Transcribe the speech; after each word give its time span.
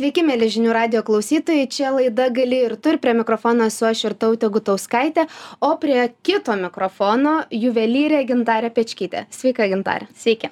Sveiki, 0.00 0.22
mėly 0.24 0.46
žinių 0.48 0.72
radio 0.72 1.00
klausytojai, 1.04 1.66
čia 1.68 1.90
laida 1.92 2.30
gali 2.32 2.62
ir 2.64 2.72
tu, 2.80 2.94
ir 2.94 2.96
prie 3.02 3.12
mikrofono 3.12 3.66
esu 3.68 3.84
aš 3.84 4.06
ir 4.08 4.14
tautė 4.16 4.48
Gutauskaitė, 4.48 5.26
o 5.60 5.74
prie 5.82 6.06
kito 6.24 6.54
mikrofono 6.56 7.34
juvelyrė 7.52 8.22
Gintarė 8.30 8.70
Pečkytė. 8.72 9.26
Sveika, 9.28 9.68
Gintarė. 9.68 10.08
Sveiki. 10.16 10.48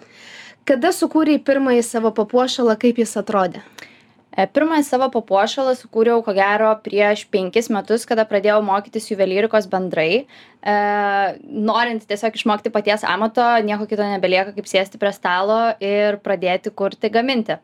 Kada 0.69 0.93
sukūrėjai 0.93 1.41
pirmąjį 1.49 1.87
savo 1.89 2.13
papuošalą, 2.21 2.77
kaip 2.85 3.01
jis 3.01 3.17
atrodė? 3.23 3.65
E, 4.37 4.45
pirmąjį 4.45 4.85
savo 4.85 5.09
papuošalą 5.17 5.79
sukūriau 5.81 6.21
ko 6.29 6.37
gero 6.37 6.75
prieš 6.85 7.25
penkis 7.33 7.73
metus, 7.73 8.05
kada 8.05 8.29
pradėjau 8.29 8.61
mokytis 8.69 9.09
juvelyrikos 9.15 9.73
bendrai. 9.73 10.27
E, 10.61 10.79
norint 11.49 12.05
tiesiog 12.05 12.37
išmokti 12.37 12.77
paties 12.77 13.09
amato, 13.17 13.49
nieko 13.65 13.89
kito 13.89 14.13
nebelieka 14.13 14.53
kaip 14.61 14.69
sėsti 14.69 15.01
prie 15.01 15.17
stalo 15.17 15.63
ir 15.81 16.21
pradėti 16.21 16.69
kurti, 16.69 17.09
gaminti. 17.17 17.63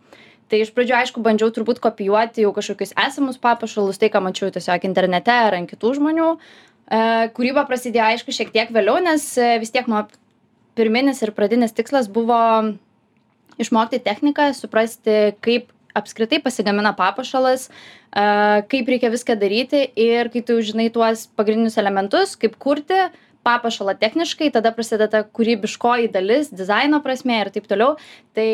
Tai 0.53 0.61
iš 0.61 0.71
pradžių, 0.77 0.95
aišku, 0.99 1.23
bandžiau 1.25 1.49
turbūt 1.55 1.81
kopijuoti 1.83 2.45
jau 2.45 2.53
kažkokius 2.57 2.93
esamus 3.07 3.41
papuošalus, 3.41 3.99
tai 4.01 4.11
ką 4.13 4.21
mačiau 4.25 4.53
tiesiog 4.53 4.85
internete 4.85 5.33
ar 5.33 5.57
ant 5.57 5.71
kitų 5.71 5.95
žmonių. 5.99 6.31
E, 6.35 7.01
kūryba 7.37 7.65
prasidėjo, 7.69 8.11
aišku, 8.13 8.35
šiek 8.37 8.53
tiek 8.53 8.73
vėliau, 8.75 9.01
nes 9.05 9.25
e, 9.41 9.55
vis 9.63 9.73
tiek 9.73 9.89
mano 9.91 10.07
pirminis 10.77 11.23
ir 11.25 11.33
pradinis 11.33 11.73
tikslas 11.73 12.11
buvo 12.13 12.37
išmokti 13.63 14.03
techniką, 14.05 14.51
suprasti, 14.57 15.35
kaip 15.45 15.71
apskritai 15.95 16.41
pasigamina 16.43 16.91
papuošalas, 16.99 17.69
kaip 18.71 18.89
reikia 18.91 19.13
viską 19.13 19.37
daryti 19.39 19.85
ir 19.95 20.31
kai 20.35 20.43
tu 20.47 20.59
žinai 20.63 20.89
tuos 20.95 21.29
pagrindinius 21.39 21.79
elementus, 21.79 22.35
kaip 22.35 22.59
kurti 22.59 22.99
papuošalą 23.45 23.97
techniškai, 24.01 24.51
tada 24.55 24.73
prasideda 24.75 25.23
kūrybiškoji 25.37 26.11
dalis, 26.15 26.51
dizaino 26.55 27.01
prasme 27.05 27.41
ir 27.43 27.53
taip 27.55 27.69
toliau. 27.71 27.99
Tai, 28.37 28.49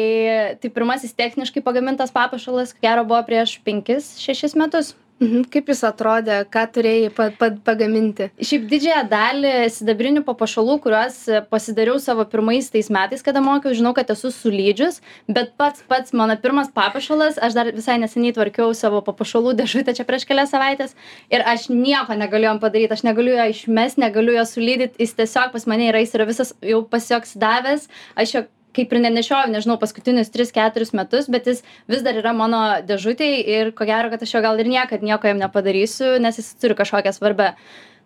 tai 0.60 0.72
pirmasis 0.74 1.14
techniškai 1.16 1.62
pagamintas 1.66 2.12
papuošalas, 2.14 2.74
ko 2.76 2.84
gero, 2.84 3.06
buvo 3.08 3.22
prieš 3.28 3.58
5-6 3.66 4.58
metus. 4.60 4.94
Mhm. 5.20 5.44
Kaip 5.52 5.68
jis 5.68 5.82
atrodė, 5.84 6.38
ką 6.48 6.62
turėjai 6.72 7.10
pa, 7.12 7.26
pa, 7.36 7.50
pagaminti? 7.66 8.30
Šiaip 8.40 8.62
didžiąją 8.70 9.00
dalį 9.10 9.50
sidabrinių 9.74 10.22
papuošalų, 10.24 10.78
kuriuos 10.80 11.18
pasidariau 11.50 11.98
savo 12.00 12.24
pirmais 12.24 12.70
tais 12.72 12.88
metais, 12.88 13.20
kada 13.26 13.42
mokiau, 13.44 13.74
žinau, 13.76 13.92
kad 13.96 14.08
esu 14.14 14.30
sulydžius, 14.32 15.02
bet 15.28 15.52
pats 15.60 15.84
pats 15.90 16.16
mano 16.16 16.38
pirmas 16.40 16.70
papuošalas, 16.72 17.36
aš 17.36 17.58
dar 17.58 17.68
visai 17.76 17.98
neseniai 18.00 18.32
tvarkiau 18.38 18.72
savo 18.76 19.02
papuošalų 19.04 19.52
dėžutę 19.60 19.92
čia 19.98 20.06
prieš 20.08 20.24
kelias 20.30 20.54
savaitės 20.54 20.96
ir 21.28 21.44
aš 21.44 21.68
nieko 21.68 22.16
negaliu 22.16 22.48
jam 22.48 22.62
padaryti, 22.62 22.96
aš 22.96 23.04
negaliu 23.04 23.36
jo 23.36 23.50
išmesti, 23.52 24.00
negaliu 24.06 24.38
jo 24.38 24.46
sulydyti, 24.48 24.96
jis 25.04 25.12
tiesiog 25.20 25.52
pas 25.52 25.68
mane 25.68 25.90
yra, 25.92 26.00
jis 26.00 26.16
yra 26.16 26.28
visas 26.32 26.54
jau 26.64 26.80
pasioksidavęs, 26.88 27.90
aš 28.16 28.34
jo 28.38 28.44
kaip 28.76 28.92
ir 28.92 29.02
nenešioju, 29.04 29.52
nežinau, 29.54 29.76
paskutinius 29.80 30.32
3-4 30.34 30.94
metus, 30.96 31.28
bet 31.32 31.48
jis 31.50 31.62
vis 31.90 32.02
dar 32.06 32.18
yra 32.20 32.34
mano 32.36 32.62
dėžutėje 32.86 33.44
ir 33.58 33.70
ko 33.76 33.86
gero, 33.88 34.10
kad 34.12 34.22
aš 34.24 34.34
jo 34.36 34.42
gal 34.44 34.60
ir 34.60 34.70
niekad 34.70 35.04
nieko 35.06 35.30
jam 35.30 35.40
nepadarysiu, 35.42 36.16
nes 36.22 36.40
jis 36.40 36.52
turi 36.60 36.78
kažkokią 36.78 37.14
svarbę 37.16 37.54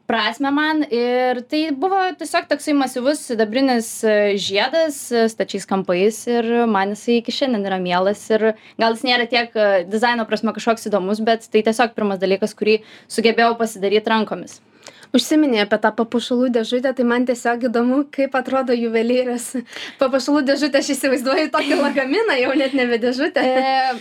prasme 0.07 0.51
man. 0.53 0.83
Ir 0.92 1.41
tai 1.48 1.62
buvo 1.73 2.01
tiesiog 2.19 2.48
toksai 2.51 2.75
masyvus 2.77 3.23
sidabrinis 3.31 3.89
žiedas 4.41 5.01
stačiais 5.33 5.65
kampais 5.69 6.20
ir 6.29 6.51
man 6.70 6.92
jisai 6.92 7.20
iki 7.23 7.35
šiandien 7.35 7.65
yra 7.70 7.81
mielas 7.81 8.23
ir 8.33 8.53
gal 8.81 8.97
jis 8.97 9.07
nėra 9.09 9.29
tiek 9.31 9.57
dizaino 9.89 10.29
prasme 10.29 10.53
kažkoks 10.57 10.91
įdomus, 10.91 11.25
bet 11.25 11.48
tai 11.48 11.65
tiesiog 11.65 11.97
pirmas 11.97 12.20
dalykas, 12.23 12.57
kurį 12.59 12.83
sugebėjau 13.09 13.57
pasidaryti 13.61 14.12
rankomis 14.12 14.61
užsiminei 15.15 15.62
apie 15.62 15.79
tą 15.83 15.93
papuošalų 15.97 16.51
dėžutę 16.57 16.93
tai 16.97 17.07
man 17.07 17.27
tiesiog 17.29 17.69
įdomu 17.69 18.03
kaip 18.15 18.34
atrodo 18.39 18.75
juvelyrės 18.77 19.53
papuošalų 20.01 20.45
dėžutė 20.51 20.83
aš 20.83 20.95
įsivaizduoju 20.97 21.53
tokį 21.55 21.79
lagaminą 21.81 22.39
jau 22.41 22.55
net 22.59 22.75
nebe 22.77 22.98
dėžutę. 23.03 23.45
E, 23.45 23.95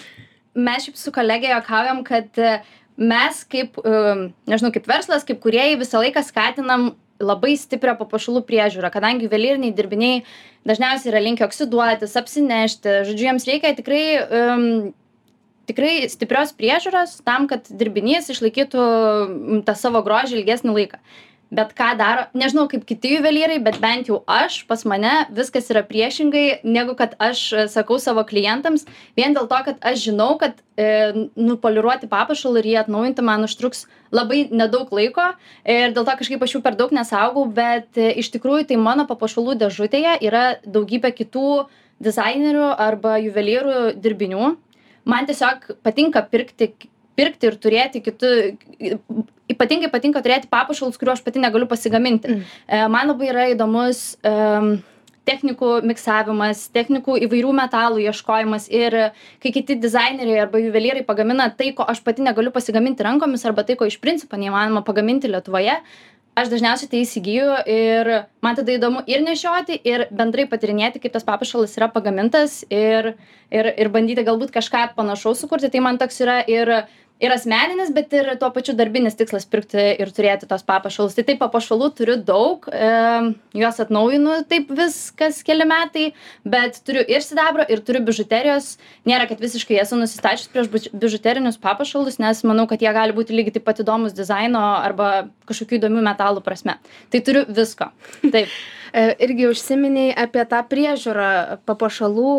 mes 0.55 0.87
šiaip 0.87 0.97
su 0.99 1.13
kolege 1.13 1.51
juokaujam 1.51 2.01
kad 2.07 2.41
e, 2.41 2.57
mes 2.97 3.43
kaip 3.49 3.77
e, 3.77 4.01
nežinau 4.49 4.73
kaip 4.73 4.89
verslas 4.89 5.27
kaip 5.27 5.41
kūrėjai 5.43 5.79
visą 5.81 6.01
laiką 6.01 6.25
skatinam 6.25 6.91
labai 7.23 7.53
stiprią 7.59 7.93
papuošalų 7.99 8.41
priežiūrą 8.49 8.89
kadangi 8.91 9.29
juvelyriniai 9.29 9.75
dirbiniai 9.77 10.25
dažniausiai 10.67 11.13
yra 11.13 11.21
linkę 11.21 11.45
oksiduotis 11.45 12.17
apsinešti. 12.19 13.03
Žodžiu 13.07 13.29
jiems 13.29 13.47
reikia 13.47 13.75
tikrai 13.77 14.03
tikrai 15.69 16.07
stiprios 16.11 16.53
priežiūros 16.57 17.19
tam 17.27 17.47
kad 17.51 17.67
dirbinys 17.69 18.31
išlaikytų 18.33 18.87
tą 19.67 19.77
savo 19.77 20.03
grožį 20.05 20.41
ilgesnį 20.41 20.75
laiką. 20.79 20.99
Bet 21.53 21.75
ką 21.77 21.91
daro 21.99 22.23
nežinau 22.33 22.65
kaip 22.65 22.81
kiti 22.89 23.11
juvelyrai 23.13 23.59
bet 23.61 23.75
bent 23.81 24.07
jau 24.09 24.23
aš 24.25 24.63
pas 24.65 24.81
mane 24.89 25.11
viskas 25.37 25.67
yra 25.69 25.83
priešingai 25.85 26.63
negu 26.65 26.95
kad 26.97 27.13
aš 27.21 27.43
sakau 27.69 27.99
savo 28.01 28.23
klientams. 28.25 28.87
Vien 29.13 29.37
dėl 29.37 29.45
to 29.51 29.59
kad 29.67 29.77
aš 29.85 30.07
žinau 30.07 30.31
kad 30.41 30.57
e, 30.73 31.27
nupoliruoti 31.37 32.09
papuošalą 32.09 32.63
ir 32.63 32.71
jį 32.71 32.75
atnaujinti 32.81 33.27
man 33.29 33.45
užtruks 33.45 33.85
labai 34.09 34.47
nedaug 34.49 34.89
laiko. 34.97 35.29
Ir 35.61 35.93
dėl 35.93 36.09
to 36.09 36.17
kažkaip 36.23 36.41
aš 36.41 36.57
jų 36.57 36.63
per 36.65 36.79
daug 36.79 36.95
nesaugau 36.95 37.45
bet 37.45 38.01
e, 38.01 38.09
iš 38.23 38.33
tikrųjų 38.33 38.71
tai 38.73 38.81
mano 38.81 39.05
papuošalų 39.05 39.59
dėžutėje 39.61 40.17
yra 40.25 40.45
daugybė 40.65 41.13
kitų 41.21 41.67
dizainerių 42.01 42.73
arba 42.81 43.19
juvelyrų 43.21 43.99
dirbinių 44.01 44.55
man 45.05 45.27
tiesiog 45.29 45.69
patinka 45.83 46.25
pirkti 46.31 46.71
pirkti 47.17 47.49
ir 47.49 47.59
turėti 47.61 48.01
kitų 48.03 48.29
ypatingai 49.53 49.91
patinka 49.93 50.23
turėti 50.25 50.49
papuošalus 50.51 50.97
kurių 50.97 51.13
aš 51.13 51.21
pati 51.25 51.41
negaliu 51.43 51.67
pasigaminti 51.69 52.31
mm. 52.31 52.49
E, 52.65 52.81
man 52.89 53.11
labai 53.11 53.29
yra 53.29 53.45
įdomus 53.51 54.15
um, 54.25 54.75
technikų 55.27 55.75
miksavimas 55.87 56.65
technikų 56.75 57.17
įvairių 57.27 57.51
metalų 57.59 58.01
ieškojimas 58.07 58.67
ir 58.73 58.97
kai 59.43 59.53
kiti 59.55 59.77
dizaineriai 59.79 60.41
arba 60.43 60.59
juvelyrai 60.63 61.05
pagamina 61.07 61.47
tai 61.53 61.71
ko 61.77 61.85
aš 61.87 62.01
pati 62.03 62.25
negaliu 62.25 62.51
pasigaminti 62.55 63.05
rankomis 63.05 63.45
arba 63.47 63.63
tai 63.67 63.77
ko 63.79 63.87
iš 63.87 63.99
principo 64.03 64.39
neįmanoma 64.39 64.83
pagaminti 64.87 65.31
lietuvoje 65.31 65.77
aš 66.35 66.49
dažniausiai 66.49 66.89
tai 66.89 67.01
įsigyju 67.03 67.49
ir 67.69 68.09
man 68.43 68.57
tada 68.57 68.73
įdomu 68.73 69.03
ir 69.09 69.21
nešioti 69.25 69.77
ir 69.85 70.07
bendrai 70.11 70.45
patyrinėti 70.49 71.01
kaip 71.03 71.13
tas 71.13 71.25
papuošalas 71.27 71.75
yra 71.77 71.89
pagamintas 71.93 72.61
ir 72.73 73.13
ir 73.53 73.69
ir 73.69 73.91
bandyti 73.93 74.25
galbūt 74.25 74.53
kažką 74.55 74.87
panašaus 74.97 75.43
sukurti. 75.43 75.69
Tai 75.69 75.83
man 75.85 76.01
toks 76.01 76.21
yra 76.25 76.39
ir 76.49 76.73
ir 77.23 77.33
asmeninis 77.33 77.91
bet 77.95 78.13
ir 78.15 78.29
tuo 78.41 78.49
pačiu 78.53 78.75
darbinis 78.77 79.15
tikslas 79.19 79.45
pirkti 79.49 79.83
ir 80.01 80.11
turėti 80.15 80.47
tuos 80.49 80.65
papuošalus. 80.67 81.15
Tai 81.15 81.25
taip 81.27 81.39
papuošalų 81.41 81.89
turiu 81.97 82.17
daug 82.19 82.67
juos 83.55 83.81
atnaujinu 83.83 84.41
taip 84.49 84.71
vis 84.75 84.97
kas 85.17 85.41
keli 85.47 85.67
metai 85.69 86.09
bet 86.43 86.81
turiu 86.87 87.05
ir 87.07 87.23
sidabro 87.25 87.65
ir 87.71 87.83
turiu 87.85 88.03
bižuterijos. 88.07 88.75
Nėra 89.09 89.27
kad 89.31 89.43
visiškai 89.43 89.79
esu 89.83 89.99
nusistačius 89.99 90.51
prieš 90.53 90.91
bižuterinius 90.91 91.59
papuošalus 91.63 92.19
nes 92.23 92.43
manau 92.47 92.67
kad 92.69 92.83
jie 92.83 92.91
gali 92.95 93.15
būti 93.15 93.35
lygiai 93.35 93.57
taip 93.57 93.67
pat 93.69 93.83
įdomūs 93.83 94.15
dizaino 94.17 94.63
arba 94.83 95.29
kažkokių 95.49 95.79
įdomių 95.79 96.05
metalų 96.11 96.43
prasme. 96.45 96.79
Tai 97.13 97.23
turiu 97.25 97.47
visko. 97.49 97.91
Taip. 98.29 98.51
E, 98.93 99.07
irgi 99.25 99.47
užsiminei 99.49 100.11
apie 100.13 100.43
tą 100.45 100.59
priežiūrą 100.69 101.29
papuošalų 101.65 102.33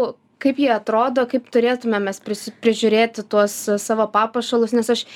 kaip 0.45 0.61
jie 0.61 0.71
atrodo 0.75 1.25
kaip 1.31 1.49
turėtume 1.53 2.01
mes 2.05 2.21
prižiūrėti 2.25 3.27
tuos 3.31 3.57
savo 3.81 4.07
papuošalus 4.13 4.77
nes 4.77 4.93
aš 4.97 5.07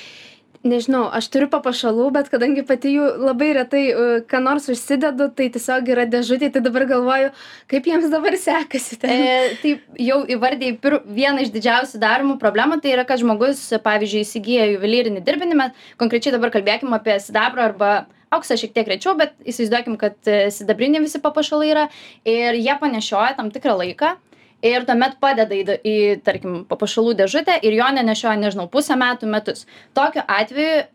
nežinau 0.66 1.04
aš 1.14 1.28
turiu 1.32 1.48
papuošalų 1.52 2.08
bet 2.16 2.30
kadangi 2.32 2.64
pati 2.66 2.92
jų 2.96 3.06
labai 3.22 3.52
retai 3.56 3.82
ką 4.30 4.40
nors 4.42 4.66
užsidedu 4.72 5.28
tai 5.38 5.48
tiesiog 5.54 5.90
yra 5.94 6.06
dėžutėj 6.10 6.52
tai 6.56 6.62
dabar 6.64 6.86
galvoju 6.90 7.30
kaip 7.70 7.86
jiems 7.86 8.08
dabar 8.10 8.36
sekasi 8.40 8.98
ten. 8.98 9.22
E, 9.22 9.54
tai 9.62 9.74
jau 10.02 10.20
įvardijai 10.26 10.76
pir 10.82 10.98
vieną 11.06 11.46
iš 11.46 11.54
didžiausių 11.54 12.02
daromų 12.02 12.38
problemų 12.42 12.80
tai 12.82 12.96
yra 12.96 13.06
kad 13.08 13.22
žmogus 13.22 13.62
pavyzdžiui 13.84 14.24
įsigyja 14.26 14.70
juvelyrinį 14.74 15.24
dirbinį 15.26 15.58
mes 15.62 15.90
konkrečiai 16.00 16.34
dabar 16.34 16.54
kalbėkim 16.54 16.94
apie 16.96 17.18
sidabrą 17.22 17.70
arba 17.70 17.92
auksą 18.34 18.58
šiek 18.60 18.74
tiek 18.74 18.88
rečiau 18.90 19.14
bet 19.18 19.36
įsivaizduokim 19.46 19.94
kad 20.00 20.18
sidabriniai 20.52 21.06
visi 21.06 21.22
papuošalai 21.22 21.70
yra 21.70 21.86
ir 22.28 22.58
jie 22.58 22.74
panešioja 22.82 23.38
tam 23.38 23.54
tikrą 23.54 23.78
laiką 23.78 24.16
ir 24.62 24.86
tuomet 24.88 25.19
padeda 25.22 25.54
į 25.54 25.78
į 25.86 25.96
tarkim 26.26 26.62
papuošalų 26.69 27.16
dėžutę 27.22 27.58
ir 27.62 27.78
jo 27.78 27.88
nenešioja 27.98 28.38
nežinau 28.41 28.69
pusę 28.70 28.96
metų 28.98 29.30
metus. 29.30 29.66
Tokiu 29.94 30.25
atveju 30.26 30.87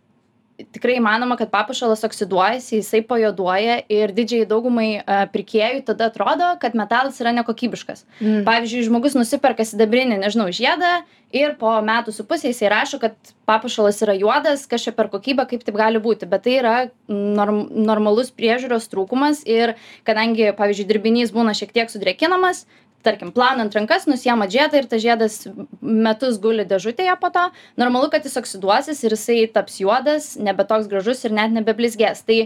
tikrai 0.73 0.97
įmanoma 0.99 1.35
kad 1.39 1.49
papuošalas 1.53 2.03
oksiduojasi 2.05 2.77
jisai 2.77 3.01
pajuoduoja 3.07 3.79
ir 3.91 4.13
didžiajai 4.13 4.47
daugumai 4.49 4.87
pirkėjų 5.33 5.81
tada 5.87 6.11
atrodo 6.11 6.51
kad 6.61 6.77
metalas 6.77 7.17
yra 7.23 7.33
nekokybiškas. 7.39 8.05
Mm. 8.21 8.43
pavyzdžiui 8.45 8.85
žmogus 8.89 9.17
nusiperka 9.17 9.65
sidabrinį 9.65 10.19
nežinau 10.21 10.51
žiedą 10.53 11.01
ir 11.33 11.55
po 11.57 11.73
metų 11.81 12.13
su 12.13 12.25
puse 12.29 12.51
jisai 12.51 12.69
rašo 12.69 12.99
kad 13.01 13.17
papuošalas 13.49 14.03
yra 14.05 14.13
juodas 14.19 14.67
kas 14.69 14.85
čia 14.85 14.93
per 14.93 15.09
kokybė 15.09 15.47
kaip 15.49 15.65
taip 15.65 15.79
gali 15.79 16.01
būti. 16.03 16.29
Bet 16.29 16.45
tai 16.45 16.59
yra 16.61 16.75
norm 17.09 17.65
normalus 17.73 18.29
priežiūros 18.31 18.85
trūkumas 18.93 19.41
ir 19.49 19.73
kadangi 20.05 20.51
pavyzdžiui 20.53 20.89
dirbinys 20.89 21.33
būna 21.33 21.57
šiek 21.57 21.73
tiek 21.73 21.89
sudrėkinamas 21.89 22.67
tarkim 23.03 23.31
plaunant 23.35 23.75
rankas 23.75 24.07
nusiimat 24.09 24.51
žiedą 24.53 24.81
ir 24.81 24.89
tas 24.91 25.03
žiedas 25.03 25.39
metus 25.81 26.39
guli 26.41 26.65
dėžutėje 26.67 27.15
po 27.21 27.31
to 27.35 27.47
normalu 27.79 28.11
kad 28.13 28.25
jis 28.25 28.39
oksiduosis 28.41 29.03
ir 29.03 29.17
jisai 29.17 29.39
taps 29.53 29.79
juodas 29.83 30.33
nebe 30.39 30.65
toks 30.69 30.89
gražus 30.91 31.23
ir 31.27 31.35
net 31.35 31.53
nebeblizgės. 31.55 32.23
Tai 32.27 32.39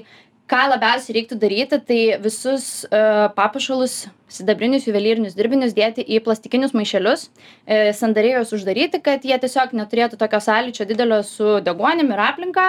ką 0.47 0.61
labiausiai 0.71 1.17
reiktų 1.19 1.39
daryti 1.41 1.79
tai 1.89 2.01
visus 2.23 2.85
uh, 2.87 3.27
papuošalus 3.35 4.05
sidabrinius 4.31 4.87
juvelyrinius 4.87 5.35
dirbinius 5.37 5.75
dėti 5.75 6.03
į 6.03 6.19
plastikinius 6.25 6.73
maišelius 6.75 7.27
e, 7.63 7.93
sandariai 7.95 8.35
juos 8.35 8.51
uždaryti 8.57 8.99
kad 9.03 9.23
jie 9.23 9.37
tiesiog 9.39 9.71
neturėtų 9.77 10.19
tokio 10.19 10.41
sąlyčio 10.43 10.87
didelio 10.89 11.21
su 11.23 11.57
deguonim 11.63 12.11
ir 12.11 12.23
aplinka 12.25 12.65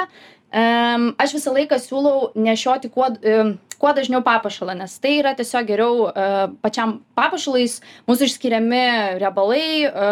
em, 0.52 1.10
aš 1.18 1.36
visą 1.38 1.54
laiką 1.56 1.80
siūlau 1.82 2.30
nešioti 2.36 2.90
kuo 2.92 3.10
em, 3.22 3.56
kuo 3.78 3.92
dažniau 3.94 4.22
papuošalą 4.26 4.74
nes 4.78 4.98
tai 5.02 5.18
yra 5.20 5.32
tiesiog 5.38 5.66
geriau 5.68 6.08
e, 6.10 6.28
pačiam 6.64 6.98
papuošalais 7.18 7.78
mūsų 8.10 8.28
išskiriami 8.28 8.82
riebalai 9.22 9.64
e, 9.86 10.08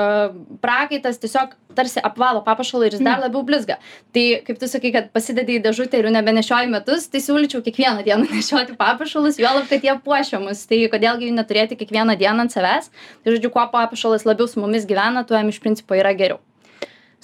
prakaitas 0.62 1.18
tiesiog 1.22 1.56
tarsi 1.76 2.00
apvalo 2.06 2.40
papuošalą 2.46 2.86
ir 2.86 2.96
jis 2.96 3.04
dar 3.04 3.20
labiau 3.20 3.42
blizga. 3.44 3.76
Tai 4.16 4.24
kaip 4.46 4.62
tu 4.62 4.70
sakai 4.70 4.94
kad 4.94 5.10
pasidedi 5.12 5.58
į 5.58 5.64
dėžutę 5.66 5.98
ir 5.98 6.08
jų 6.08 6.14
nebenešioji 6.14 6.72
metus 6.72 7.10
tai 7.12 7.20
siūlyčiau 7.24 7.64
kiekvieną 7.66 8.06
dieną 8.06 8.30
nešioti 8.38 8.78
papuošalus 8.78 9.40
juolab 9.42 9.68
kad 9.72 9.84
jie 9.84 9.98
puošia 10.06 10.40
mus 10.42 10.64
tai 10.70 10.84
kodėl 10.92 11.20
gi 11.20 11.30
jų 11.30 11.38
neturėti 11.40 11.80
kiekvieną 11.82 12.16
dieną 12.22 12.46
ant 12.46 12.54
savęs? 12.54 12.92
Tai 13.22 13.34
žodžiu 13.34 13.52
kuo 13.52 13.66
papuošalas 13.74 14.28
labiau 14.28 14.48
su 14.48 14.62
mumis 14.62 14.88
gyvena 14.88 15.26
tuo 15.26 15.36
jam 15.36 15.50
iš 15.50 15.60
principo 15.62 15.98
yra 15.98 16.14
geriau 16.16 16.40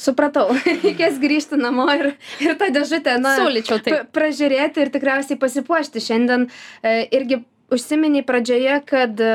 Supratau, 0.03 0.49
reikės 0.83 1.19
grįžti 1.23 1.59
namo 1.61 1.87
ir, 1.95 2.13
ir 2.43 2.57
tą 2.59 2.71
dėžutę, 2.75 3.19
na, 3.23 3.37
Siūlyčiau 3.39 3.79
taip. 3.83 3.95
pa- 3.95 4.05
pražiūrėti 4.19 4.83
ir 4.83 4.91
tikriausiai 4.95 5.39
pasipuošti. 5.41 6.03
Šiandien 6.03 6.49
e, 6.49 6.97
irgi 7.15 7.43
užsiminiai 7.73 8.25
pradžioje, 8.27 8.81
kad 8.89 9.21
e, 9.23 9.35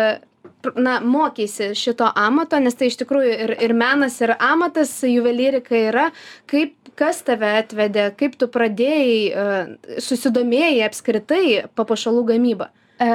na, 0.75 0.97
mokysi 1.03 1.71
šito 1.77 2.09
amato, 2.15 2.59
nes 2.59 2.75
tai 2.77 2.89
iš 2.91 2.99
tikrųjų 3.01 3.37
ir, 3.45 3.55
ir 3.69 3.73
menas, 3.77 4.19
ir 4.23 4.35
amatas, 4.35 4.91
juvelyrika 5.07 5.77
yra. 5.87 6.09
Kaip, 6.49 6.75
kas 6.99 7.21
tave 7.27 7.53
atvedė, 7.61 8.09
kaip 8.19 8.35
tu 8.41 8.49
pradėjai, 8.51 9.15
e, 9.31 10.01
susidomėjai 10.03 10.83
apskritai 10.89 11.45
papuošalų 11.77 12.25
gamybą? 12.33 12.69
E, 12.99 13.09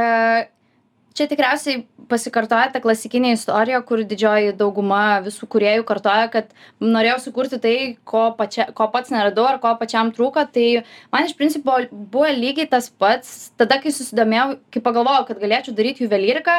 čia 1.19 1.29
tikriausiai 1.31 1.83
pasikartoja 2.13 2.71
ta 2.75 2.83
klasikinė 2.85 3.33
istorija, 3.37 3.81
kur 3.89 4.05
didžioji 4.07 4.53
dauguma 4.59 5.23
visų 5.25 5.49
kuriejų 5.55 5.87
kartoja, 5.89 6.29
kad 6.33 6.53
norėjau 6.85 7.19
sukurti 7.25 7.59
tai, 7.63 7.75
ko, 8.09 8.29
pačia, 8.39 8.69
ko 8.77 8.89
pats 8.93 9.13
neradau 9.15 9.49
ar 9.49 9.61
ko 9.63 9.73
pačiam 9.81 10.13
trūko. 10.15 10.45
Tai 10.53 10.69
man 11.15 11.29
iš 11.29 11.37
principo 11.39 11.81
buvo 11.91 12.31
lygiai 12.37 12.69
tas 12.71 12.91
pats. 12.93 13.53
Tada, 13.61 13.81
kai 13.83 13.95
susidomėjau, 13.95 14.59
kai 14.75 14.85
pagalvojau, 14.85 15.27
kad 15.31 15.43
galėčiau 15.43 15.77
daryti 15.77 16.07
juvelyriką, 16.07 16.59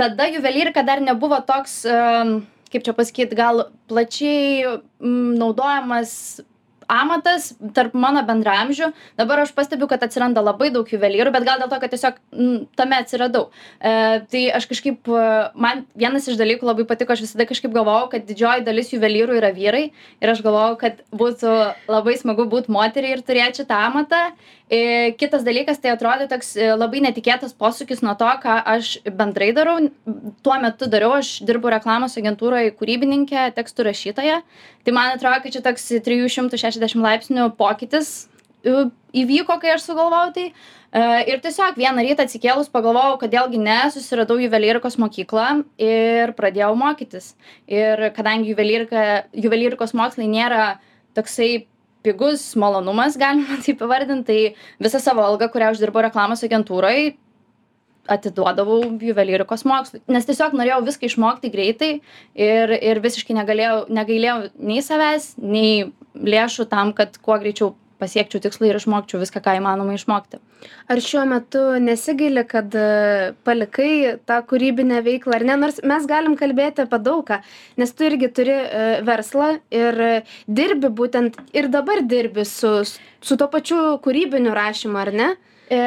tada 0.00 0.28
juvelyrika 0.30 0.84
dar 0.86 1.02
nebuvo 1.04 1.38
toks, 1.48 1.80
kaip 2.72 2.84
čia 2.86 2.94
pasakyti, 2.96 3.38
gal 3.38 3.66
plačiai 3.90 4.76
naudojamas 5.00 6.12
amatas 6.88 7.52
tarp 7.76 7.94
mano 7.98 8.22
bendraamžių. 8.26 8.90
Dabar 9.18 9.42
aš 9.44 9.52
pastebiu 9.56 9.88
kad 9.90 10.02
atsiranda 10.06 10.42
labai 10.44 10.70
daug 10.74 10.88
juvelyrų 10.88 11.32
bet 11.34 11.46
gal 11.46 11.62
dėl 11.62 11.70
to 11.70 11.78
kad 11.82 11.94
tiesiog 11.94 12.18
mm, 12.34 12.58
tame 12.78 13.00
atsiradau. 13.02 13.46
E, 13.80 13.94
tai 14.32 14.42
aš 14.56 14.68
kažkaip 14.70 15.10
e, 15.10 15.28
man 15.54 15.84
vienas 15.98 16.28
iš 16.30 16.38
dalykų 16.40 16.68
labai 16.68 16.86
patiko 16.88 17.14
aš 17.14 17.24
visada 17.26 17.48
kažkaip 17.48 17.74
galvojau 17.74 18.10
kad 18.14 18.26
didžioji 18.28 18.66
dalis 18.66 18.92
juvelyrų 18.94 19.40
yra 19.40 19.52
vyrai 19.56 19.86
ir 19.90 20.34
aš 20.34 20.44
galvojau 20.46 20.78
kad 20.82 21.02
būtų 21.14 21.56
labai 21.90 22.18
smagu 22.20 22.48
būt 22.50 22.70
moteriai 22.72 23.18
ir 23.18 23.26
turėt 23.26 23.62
šitą 23.62 23.82
amatą. 23.90 24.22
E, 24.66 25.12
kitas 25.14 25.44
dalykas 25.46 25.78
tai 25.78 25.92
atrodė 25.92 26.26
toks 26.26 26.56
e, 26.58 26.72
labai 26.74 26.98
netikėtas 27.04 27.52
posūkis 27.54 28.00
nuo 28.02 28.16
to 28.18 28.26
ką 28.42 28.56
aš 28.74 28.96
bendrai 29.14 29.52
darau. 29.54 29.76
Tuo 30.42 30.56
metu 30.62 30.88
dariau 30.90 31.14
aš 31.20 31.36
dirbu 31.46 31.70
reklamos 31.70 32.18
agentūroj 32.18 32.72
kūrybininke 32.74 33.52
tekstų 33.54 33.86
rašytoja 33.86 34.40
tai 34.86 34.94
man 34.94 35.16
atrodo 35.16 35.42
kad 35.42 35.54
čia 35.56 35.62
toks 35.64 35.88
trijų 36.06 36.30
šimtų 36.30 36.60
šešiasdešim 36.62 37.02
laipsnių 37.02 37.50
pokytis 37.58 38.10
e, 38.62 38.86
įvyko 39.18 39.58
kai 39.62 39.74
aš 39.74 39.88
sugalvojau 39.88 40.32
tai. 40.36 40.46
E, 40.94 41.04
ir 41.32 41.42
tiesiog 41.42 41.78
vieną 41.80 42.04
rytą 42.06 42.26
atsikėlus 42.28 42.70
pagalvojau 42.70 43.18
kodėl 43.24 43.50
gi 43.50 43.62
ne 43.62 43.80
susiradau 43.90 44.38
juvelyrikos 44.38 44.98
mokyklą 45.02 45.48
ir 45.82 46.36
pradėjau 46.38 46.72
mokytis. 46.78 47.32
Ir 47.66 48.08
kadangi 48.14 48.54
juvelyrika 48.54 49.26
juvelyrikos 49.34 49.96
mokslai 49.98 50.30
nėra 50.30 50.76
toksai 51.18 51.66
pigus 52.06 52.52
malonumas 52.54 53.18
galima 53.18 53.58
taip 53.66 53.82
įvardint 53.82 54.26
tai 54.28 54.40
visą 54.78 55.02
savo 55.02 55.26
algą 55.26 55.50
kurią 55.50 55.74
uždirbau 55.74 56.06
reklamos 56.06 56.46
agentūroj 56.46 57.16
atiduodavau 58.12 58.80
juvelyrikos 59.02 59.66
mokslui 59.68 60.02
nes 60.12 60.28
tiesiog 60.28 60.56
norėjau 60.58 60.82
viską 60.86 61.10
išmokti 61.10 61.52
greitai 61.54 61.92
ir 62.34 62.76
ir 62.76 63.02
visiškai 63.04 63.38
negalėjau 63.40 63.80
negailėjau 64.00 64.38
nei 64.58 64.84
savęs 64.84 65.34
nei 65.42 65.90
lėšų 66.16 66.68
tam 66.72 66.94
kad 66.96 67.18
kuo 67.22 67.38
greičiau 67.42 67.74
pasiekčiau 68.00 68.42
tikslą 68.44 68.70
ir 68.70 68.80
išmokčiau 68.80 69.22
viską 69.22 69.40
ką 69.44 69.56
įmanoma 69.60 69.96
išmokti 69.96 70.40
Ar 70.86 71.00
šiuo 71.02 71.24
metu 71.26 71.60
nesigaili, 71.82 72.44
kad 72.46 72.74
e, 72.78 73.32
palikai 73.46 74.16
tą 74.28 74.38
kūrybinę 74.50 75.00
veiklą, 75.06 75.34
ar 75.38 75.44
ne? 75.48 75.56
Nors 75.62 75.80
mes 75.86 76.06
galim 76.10 76.36
kalbėti 76.38 76.84
apie 76.84 77.00
daugą, 77.02 77.40
nes 77.80 77.92
tu 77.94 78.06
irgi 78.06 78.30
turi 78.34 78.54
e, 78.54 78.84
verslą 79.06 79.50
ir 79.74 80.00
dirbi 80.46 80.90
būtent 81.00 81.38
ir 81.56 81.70
dabar 81.74 82.04
dirbi 82.06 82.46
su, 82.46 82.72
su 82.86 83.38
to 83.40 83.50
pačiu 83.52 83.82
kūrybiniu 84.04 84.54
rašymu, 84.56 84.98
ar 85.02 85.12
ne? 85.22 85.30
E, 85.66 85.82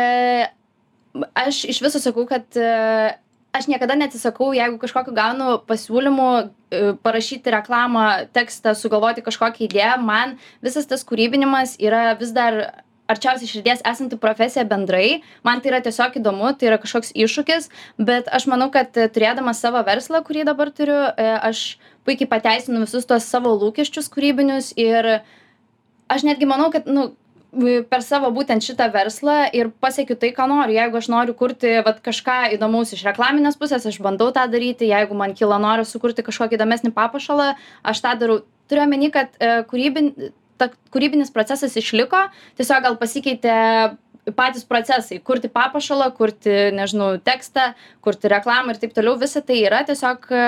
aš 1.33 1.63
iš 1.69 1.81
viso 1.83 2.01
sakau, 2.01 2.25
kad 2.29 2.57
e, 2.57 3.15
aš 3.55 3.69
niekada 3.71 3.97
neatsisakau, 3.97 4.51
jeigu 4.53 4.77
kažkokiu 4.81 5.15
gaunu 5.15 5.57
pasiūlymų 5.69 6.27
e, 6.39 6.83
parašyti 7.03 7.53
reklamą, 7.53 8.05
tekstą, 8.35 8.75
sugalvoti 8.77 9.25
kažkokią 9.25 9.65
idėją, 9.67 9.95
man 10.05 10.37
visas 10.65 10.89
tas 10.89 11.05
kūrybinimas 11.07 11.77
yra 11.81 12.13
vis 12.19 12.33
dar 12.35 12.61
arčiausiai 13.09 13.49
širdies 13.49 13.81
esanti 13.89 14.19
profesija 14.21 14.67
bendrai. 14.69 15.23
Man 15.45 15.63
tai 15.63 15.71
yra 15.71 15.79
tiesiog 15.81 16.19
įdomu, 16.19 16.51
tai 16.53 16.69
yra 16.69 16.77
kažkoks 16.81 17.15
iššūkis, 17.17 17.71
bet 18.05 18.29
aš 18.29 18.45
manau, 18.51 18.69
kad 18.73 18.93
e, 18.97 19.09
turėdamas 19.09 19.61
savo 19.63 19.81
verslą, 19.87 20.21
kurį 20.25 20.45
dabar 20.51 20.69
turiu, 20.75 20.99
aš 21.17 21.79
puikiai 22.05 22.29
pateisinu 22.29 22.85
visus 22.85 23.09
tuos 23.09 23.25
savo 23.25 23.55
lūkesčius 23.57 24.11
kūrybinius 24.13 24.75
ir 24.77 25.19
aš 26.09 26.25
netgi 26.25 26.45
manau, 26.49 26.69
kad, 26.73 26.85
nu, 26.89 27.09
per 27.89 28.01
savo 28.05 28.29
būtent 28.33 28.63
šitą 28.63 28.89
verslą 28.93 29.37
ir 29.57 29.71
pasiekiu 29.81 30.17
tai, 30.19 30.31
ką 30.35 30.45
noriu. 30.49 30.75
Jeigu 30.77 30.99
aš 30.99 31.09
noriu 31.09 31.35
kurti 31.37 31.79
vat, 31.85 32.01
kažką 32.05 32.53
įdomaus 32.55 32.93
iš 32.93 33.05
reklaminės 33.07 33.57
pusės, 33.59 33.87
aš 33.89 33.97
bandau 34.05 34.29
tą 34.35 34.45
daryti. 34.51 34.89
Jeigu 34.89 35.17
man 35.17 35.33
kyla 35.37 35.57
noras 35.61 35.93
sukurti 35.93 36.25
kažkokį 36.25 36.59
įdomesnį 36.59 36.93
papuošalą, 36.97 37.53
aš 37.83 38.03
tą 38.05 38.13
darau. 38.21 38.41
Turiu 38.69 38.83
omeny, 38.85 39.09
kad 39.09 39.33
e, 39.41 39.63
kūrybin, 39.65 40.11
ta, 40.61 40.67
kūrybinis 40.93 41.33
procesas 41.33 41.73
išliko, 41.79 42.27
tiesiog 42.59 42.85
gal 42.85 42.99
pasikeitė 43.01 43.55
patys 44.37 44.65
procesai 44.67 45.17
kurti 45.25 45.49
papuošalą 45.49 46.11
kurti 46.17 46.69
nežinau 46.75 47.15
tekstą 47.23 47.71
kurti 48.05 48.29
reklamą 48.29 48.75
ir 48.75 48.81
taip 48.81 48.93
toliau 48.93 49.17
visa 49.17 49.41
tai 49.41 49.61
yra 49.63 49.81
tiesiog 49.87 50.27
e, 50.29 50.43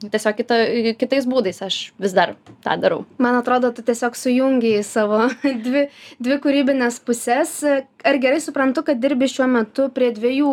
tiesiog 0.00 0.38
kita 0.38 0.56
kitais 1.00 1.26
būdais 1.28 1.60
aš 1.64 1.78
vis 2.00 2.14
dar 2.16 2.34
tą 2.64 2.76
darau 2.80 3.04
Man 3.20 3.36
atrodo, 3.36 3.68
tu 3.74 3.84
tiesiog 3.84 4.16
sujungiai 4.16 4.82
savo 4.86 5.26
dvi, 5.66 5.86
dvi 6.22 6.38
kūrybinės 6.40 7.00
pusės. 7.04 7.60
Ar 7.66 8.18
gerai 8.22 8.40
suprantu, 8.40 8.84
kad 8.86 9.00
dirbi 9.02 9.28
šiuo 9.28 9.48
metu 9.50 9.90
prie 9.92 10.08
dviejų 10.16 10.52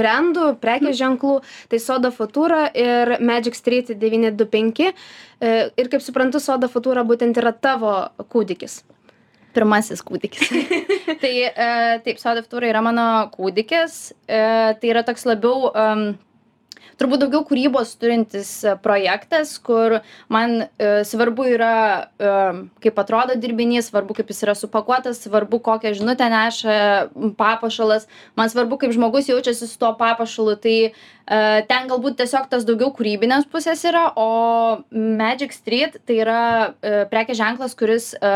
brandų, 0.00 0.50
prekės 0.62 0.96
ženklų, 1.00 1.38
tai 1.68 1.80
Soda 1.82 2.12
Futura 2.14 2.66
ir 2.72 3.18
Magic 3.20 3.58
Street 3.58 3.92
925. 3.92 4.88
Uh, 5.38 5.68
ir 5.78 5.90
kaip 5.92 6.02
suprantu, 6.02 6.40
Soda 6.42 6.70
Futura 6.72 7.04
būtent 7.06 7.36
yra 7.38 7.52
tavo 7.52 7.92
kūdikis. 8.32 8.80
pirmasis 9.54 10.02
kūdikis 10.04 10.50
tai 11.22 11.32
e, 11.48 11.68
taip 12.04 12.20
soda 12.20 12.44
futura 12.44 12.68
yra 12.68 12.82
mano 12.84 13.06
kūdikis 13.32 13.94
e, 14.28 14.40
tai 14.78 14.90
yra 14.92 15.02
toks 15.06 15.24
labiau 15.26 15.70
em, 15.72 16.04
turbūt 16.98 17.22
daugiau 17.22 17.44
kūrybos 17.46 17.94
turintis 18.00 18.50
e, 18.66 18.74
projektas 18.82 19.54
kur 19.62 19.98
man 20.32 20.64
e, 20.64 20.88
svarbu 21.08 21.46
yra 21.54 21.74
em, 22.18 22.64
kaip 22.82 22.98
atrodo 23.02 23.36
dirbinys 23.38 23.90
svarbu 23.92 24.16
kaip 24.18 24.32
jis 24.32 24.42
yra 24.46 24.56
supakuotas 24.58 25.22
svarbu 25.24 25.60
kokią 25.64 25.94
žinutę 25.98 26.28
neša 26.32 26.78
m, 27.12 27.32
papuošalas. 27.38 28.08
Man 28.38 28.50
svarbu 28.52 28.80
kaip 28.82 28.94
žmogus 28.96 29.30
jaučiasi 29.30 29.68
su 29.68 29.78
tuo 29.78 29.92
papuošalu. 29.98 30.56
Tai 30.62 30.76
e, 30.88 30.90
ten 31.70 31.88
galbūt 31.90 32.18
tiesiog 32.22 32.50
tas 32.50 32.66
daugiau 32.68 32.90
kūrybinės 32.96 33.46
pusės 33.52 33.84
yra 33.88 34.08
o 34.18 34.28
magic 34.92 35.54
street 35.54 36.00
tai 36.06 36.20
yra 36.24 36.42
e, 36.82 36.98
prekės 37.12 37.38
ženklas 37.40 37.78
kuris 37.78 38.12
e, 38.18 38.34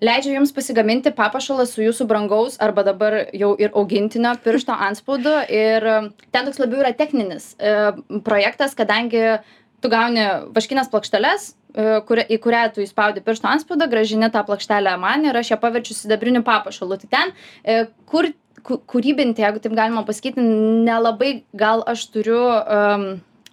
leidžia 0.00 0.34
jums 0.34 0.52
pasigaminti 0.56 1.12
papuošalą 1.16 1.66
su 1.68 1.84
jūsų 1.84 2.06
brangaus 2.10 2.58
arba 2.62 2.84
dabar 2.86 3.16
jau 3.36 3.52
ir 3.60 3.72
augintinio 3.76 4.34
piršto 4.44 4.74
antspaudu. 4.88 5.36
Ir 5.52 5.86
e, 5.86 5.96
ten 6.32 6.48
toks 6.48 6.60
labiau 6.62 6.82
yra 6.84 6.92
techninis 6.96 7.54
e, 7.58 7.92
projektas 8.26 8.76
kadangi 8.78 9.40
tu 9.80 9.88
gauni 9.92 10.26
vaškines 10.56 10.90
plokšteles 10.92 11.50
e, 11.50 12.00
kuria 12.08 12.26
į 12.28 12.40
kurią 12.42 12.66
tu 12.74 12.84
įspaudi 12.84 13.24
piršto 13.24 13.48
antspaudą 13.52 13.88
grąžini 13.92 14.32
tą 14.32 14.44
plokštelę 14.48 14.96
man 15.00 15.26
ir 15.28 15.40
aš 15.40 15.54
ją 15.54 15.60
paverčiu 15.60 15.96
sidabriniu 15.96 16.44
papuošalu. 16.46 17.00
Tai 17.04 17.10
ten 17.16 17.88
kur 18.10 18.32
ku 18.64 18.76
kūrybinti 18.92 19.44
jeigu 19.44 19.60
taip 19.62 19.74
galima 19.76 20.04
pasakyti 20.04 20.42
nelabai 20.84 21.42
gal 21.56 21.84
aš 21.88 22.06
turiu 22.12 22.42
em, 22.60 23.06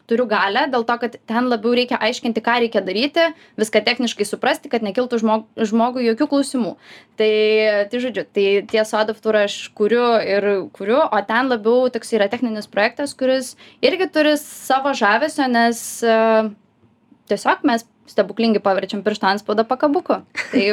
turiu 0.07 0.25
galią 0.29 0.65
dėl 0.71 0.85
to 0.87 0.95
kad 1.01 1.17
ten 1.29 1.49
labiau 1.51 1.73
reikia 1.77 1.99
aiškinti 2.03 2.43
ką 2.43 2.57
reikia 2.63 2.81
daryti 2.85 3.27
viską 3.59 3.81
techniškai 3.85 4.27
suprasti 4.27 4.71
kad 4.71 4.85
nekiltų 4.85 5.19
žmog 5.23 5.47
žmogui 5.69 6.07
jokių 6.07 6.29
klausimų. 6.31 6.75
Tai 7.19 7.31
tai 7.91 8.01
žodžiu 8.03 8.23
tai 8.31 8.45
ties 8.71 8.93
tour 9.21 9.39
aš 9.43 9.57
kuriu 9.77 10.05
ir 10.23 10.49
kuriu 10.77 11.01
o 11.03 11.21
ten 11.27 11.51
labiau 11.51 11.89
toks 11.91 12.13
yra 12.15 12.29
techninis 12.31 12.67
projektas 12.71 13.13
kuris 13.13 13.55
irgi 13.81 14.09
turi 14.11 14.37
savo 14.39 14.93
žavesio 14.95 15.47
nes 15.51 16.03
e, 16.03 16.17
tiesiog 17.27 17.65
mes 17.67 17.85
stebuklingai 18.07 18.63
paverčiam 18.63 19.03
piršto 19.03 19.27
antspaudą 19.27 19.67
pakabuku. 19.67 20.21
Tai 20.53 20.63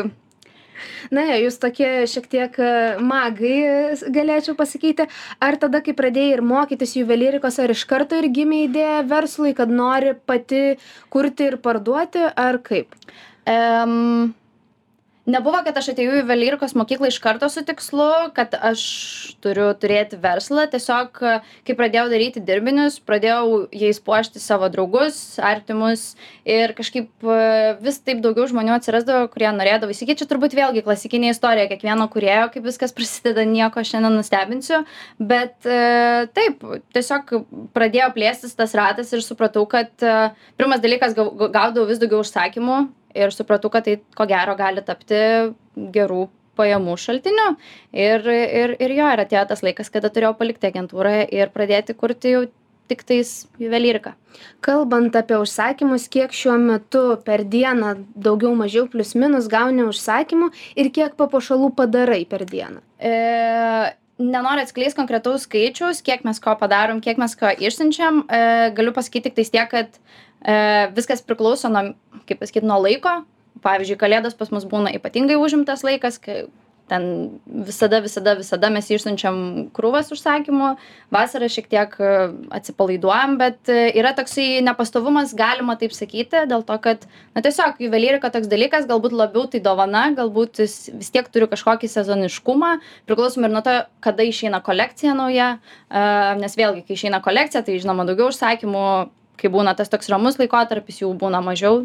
Na, 1.15 1.27
jūs 1.39 1.59
tokie 1.63 2.05
šiek 2.11 2.29
tiek 2.31 2.59
e, 2.61 2.71
magai, 3.01 3.97
galėčiau 4.15 4.57
pasakyti. 4.59 5.09
Ar 5.45 5.59
tada, 5.61 5.83
kai 5.85 5.97
pradėjai 5.97 6.39
ir 6.39 6.45
mokytis 6.47 6.97
juvelyrikos, 6.99 7.61
ar 7.63 7.75
iš 7.75 7.85
karto 7.91 8.19
ir 8.21 8.31
gimė 8.35 8.65
idėja 8.69 9.03
verslui, 9.11 9.55
kad 9.57 9.73
nori 9.73 10.15
pati 10.27 10.65
kurti 11.15 11.51
ir 11.51 11.61
parduoti, 11.65 12.25
ar 12.35 12.61
kaip? 12.65 12.97
Um, 13.45 14.33
nebuvo 15.27 15.61
kad 15.65 15.77
aš 15.79 15.91
atėjau 15.93 16.19
į 16.19 16.21
juvelyrikos 16.23 16.75
mokyklą 16.77 17.09
iš 17.09 17.19
karto 17.23 17.49
su 17.53 17.63
tikslu 17.65 18.09
kad 18.37 18.55
aš 18.55 18.83
turiu 19.45 19.71
turėti 19.81 20.19
verslą. 20.21 20.67
Tiesiog 20.71 21.21
kai 21.65 21.77
pradėjau 21.77 22.07
daryti 22.13 22.43
dirbinius 22.45 22.99
pradėjau 23.05 23.65
jais 23.73 24.01
puošti 24.05 24.43
savo 24.43 24.69
draugus 24.73 25.39
artimus. 25.41 26.15
Ir 26.45 26.75
kažkaip 26.77 27.29
vis 27.85 28.01
taip 28.05 28.21
daugiau 28.25 28.49
žmonių 28.51 28.77
atsirasdavo 28.77 29.31
kurie 29.33 29.49
norėdavo 29.57 29.95
įsigyt 29.95 30.21
čia 30.23 30.29
turbūt 30.31 30.57
vėlgi 30.57 30.85
klasikinė 30.85 31.33
istorija 31.33 31.71
kiekvieno 31.73 32.09
kūrėjo 32.13 32.51
kaip 32.57 32.69
viskas 32.69 32.93
prasideda 32.97 33.47
nieko 33.49 33.85
šiandien 33.85 34.19
nustebinsiu. 34.19 34.83
Bet 35.19 35.57
taip 35.65 36.67
tiesiog 36.97 37.33
pradėjo 37.77 38.11
plėstis 38.17 38.57
tas 38.59 38.77
ratas 38.77 39.13
ir 39.17 39.25
supratau 39.25 39.65
kad 39.71 39.93
pirmas 40.59 40.85
dalykas 40.85 41.17
gau 41.17 41.31
gaudavau 41.33 41.89
vis 41.89 42.03
daugiau 42.03 42.21
užsakymų 42.25 42.85
ir 43.15 43.35
supratau 43.35 43.71
kad 43.73 43.87
tai 43.87 43.99
ko 44.17 44.27
gero 44.31 44.57
gali 44.59 44.85
tapti 44.85 45.21
gerų 45.95 46.27
pajamų 46.59 46.97
šaltiniu 47.01 47.55
ir 47.93 48.29
ir 48.35 48.77
ir 48.79 48.99
jo 48.99 49.09
ir 49.15 49.25
atėjo 49.25 49.47
tas 49.51 49.65
laikas 49.67 49.91
kada 49.91 50.11
turėjau 50.11 50.37
palikti 50.39 50.71
agentūrą 50.71 51.17
ir 51.27 51.51
pradėti 51.55 51.97
kurti 51.99 52.37
jau 52.37 52.45
tiktais 52.89 53.47
juvelyriką. 53.61 54.13
Kalbant 54.65 55.15
apie 55.17 55.39
užsakymus, 55.41 56.07
kiek 56.13 56.35
šiuo 56.37 56.59
metu 56.61 57.05
per 57.25 57.45
dieną 57.49 57.95
daugiau 58.13 58.53
mažiau 58.59 58.89
plus 58.93 59.15
minus 59.17 59.49
gauni 59.49 59.87
užsakymų 59.89 60.51
ir 60.77 60.91
kiek 60.93 61.17
papuošalų 61.21 61.73
padarai 61.79 62.25
per 62.29 62.45
dieną? 62.51 62.83
E, 63.01 63.15
nenoriu 64.21 64.65
atskleisti 64.67 65.01
konkretaus 65.01 65.47
skaičiaus, 65.49 66.03
kiek 66.05 66.27
mes 66.29 66.41
ko 66.45 66.55
padarom, 66.61 67.01
kiek 67.05 67.21
mes 67.21 67.35
ko 67.41 67.55
išsiunčiam. 67.57 68.25
E, 68.29 68.43
galiu 68.77 68.93
pasakyti 68.97 69.31
tik 69.31 69.39
tais 69.41 69.55
tiek, 69.55 69.71
kad 69.71 69.97
e, 70.45 70.57
viskas 70.97 71.25
priklauso 71.25 71.71
nuo 71.73 71.95
kaip 72.29 72.43
pasakyt 72.43 72.67
nuo 72.67 72.81
laiko. 72.85 73.23
Pavyzdžiui 73.65 73.97
kalėdos 73.97 74.35
pas 74.37 74.51
mus 74.53 74.67
būna 74.69 74.93
ypatingai 74.99 75.39
užimtas 75.41 75.85
laikas 75.87 76.19
kai 76.21 76.45
ten 76.89 77.41
visada 77.47 78.01
visada 78.05 78.35
visada 78.37 78.69
mes 78.73 78.89
išsiunčiam 78.93 79.37
krūvas 79.77 80.11
užsakymų. 80.13 80.75
Vasarą 81.15 81.49
šiek 81.49 81.71
tiek 81.73 81.97
e, 81.97 82.11
atsipalaiduojam 82.59 83.39
bet 83.41 83.73
e, 83.73 83.89
yra 83.97 84.13
toksai 84.17 84.61
nepastovumas 84.67 85.33
galima 85.37 85.79
taip 85.81 85.97
sakyti 85.97 86.45
dėl 86.51 86.65
to 86.69 86.77
kad 86.85 87.07
na 87.37 87.45
tiesiog 87.45 87.81
juvelyrika 87.87 88.29
toks 88.35 88.51
dalykas 88.53 88.89
galbūt 88.91 89.17
labiau 89.17 89.49
tai 89.49 89.63
dovana 89.65 90.11
galbūt 90.19 90.61
vis 90.61 91.13
tiek 91.15 91.29
turi 91.33 91.49
kažkokį 91.49 91.89
sezoniškumą. 91.89 92.77
Priklausomai 93.09 93.49
ir 93.49 93.57
nuo 93.57 93.65
to 93.65 93.79
kada 94.05 94.29
išeina 94.29 94.61
kolekcija 94.65 95.17
nauja. 95.17 95.55
E, 95.89 96.07
nes 96.43 96.61
vėlgi 96.61 96.85
kai 96.85 96.99
išeina 97.01 97.25
kolekcija 97.25 97.65
tai 97.65 97.81
žinoma 97.81 98.05
daugiau 98.05 98.29
užsakymų 98.29 98.89
kai 99.41 99.51
būna 99.53 99.75
tas 99.77 99.91
toks 99.93 100.11
ramus 100.13 100.39
laikotarpis 100.41 101.03
jų 101.03 101.13
būna 101.21 101.43
mažiau. 101.45 101.85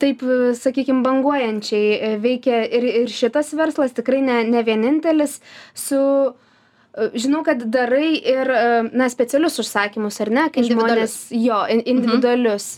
Taip. 0.00 0.20
Sakykim 0.60 0.98
banguojančiai 1.04 1.92
e, 1.96 2.08
veikia 2.20 2.60
ir 2.76 2.84
ir 3.04 3.12
šitas 3.12 3.54
verslas 3.56 3.94
tikrai 3.96 4.20
ne 4.20 4.42
ne 4.44 4.60
vienintelis 4.66 5.38
su 5.72 6.00
e, 6.28 7.08
žinau 7.16 7.40
kad 7.46 7.64
darai 7.72 8.18
ir 8.20 8.50
e, 8.52 8.66
na 8.92 9.08
specialius 9.08 9.56
užsakymus 9.62 10.20
ar 10.20 10.32
ne 10.38 10.48
kai 10.52 10.66
žmonės 10.66 11.16
jo 11.32 11.62
in 11.72 11.80
individualius 11.94 12.68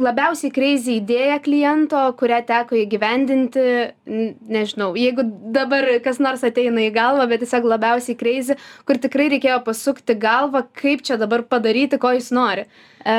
labiausiai 0.00 0.52
crazy 0.54 0.96
idėja 1.00 1.36
kliento 1.44 2.00
kurią 2.16 2.38
teko 2.48 2.78
įgyvendinti 2.80 3.64
nežinau 4.08 4.92
jeigu 4.96 5.24
dabar 5.52 5.84
kas 6.04 6.20
nors 6.22 6.44
ateina 6.48 6.86
į 6.86 6.92
galvą 6.94 7.26
bet 7.28 7.42
tiesiog 7.44 7.66
labiausiai 7.74 8.16
crazy 8.16 8.56
kur 8.88 9.00
tikrai 9.02 9.28
reikėjo 9.34 9.58
pasukti 9.66 10.16
galvą 10.16 10.64
kaip 10.78 11.04
čia 11.04 11.18
dabar 11.20 11.44
padaryti 11.44 12.00
ko 12.00 12.14
jis 12.16 12.30
nori. 12.32 12.64
E, 13.04 13.16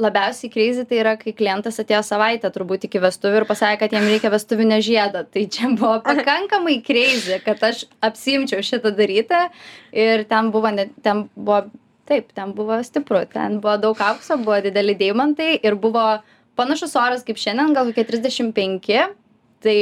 labiausiai 0.00 0.52
crazy 0.54 0.86
tai 0.88 1.00
yra 1.02 1.12
kai 1.20 1.34
klientas 1.36 1.80
atėjo 1.82 2.00
savaitę 2.06 2.48
turbūt 2.54 2.86
iki 2.88 3.02
vestuvių 3.02 3.42
ir 3.42 3.46
pasakė 3.50 3.82
kad 3.82 3.96
jam 3.98 4.06
reikia 4.08 4.30
vestuvinio 4.32 4.78
žiedo. 4.84 5.26
Tai 5.28 5.42
čia 5.44 5.74
buvo 5.74 5.98
pakankamai 6.08 6.78
crazy 6.86 7.36
kad 7.44 7.60
aš 7.68 7.84
apsiimčiau 8.00 8.64
šitą 8.64 8.94
daryti 8.96 9.42
ir 9.92 10.24
ten 10.30 10.48
buvo 10.54 10.72
net 10.72 10.96
ten 11.04 11.26
buvo 11.36 11.66
taip 12.08 12.32
ten 12.36 12.54
buvo 12.56 12.80
stipru 12.84 13.22
ten 13.32 13.60
buvo 13.62 13.76
daug 13.80 14.00
aukso 14.08 14.38
buvo 14.40 14.60
dideli 14.64 14.96
deimantai 14.98 15.54
ir 15.62 15.76
buvo 15.78 16.04
panašus 16.58 16.96
oras 16.98 17.24
kaip 17.26 17.40
šiandien 17.40 17.74
gal 17.76 17.90
kokie 17.90 18.06
trisdešim 18.08 18.52
penki. 18.56 19.02
Tai 19.62 19.78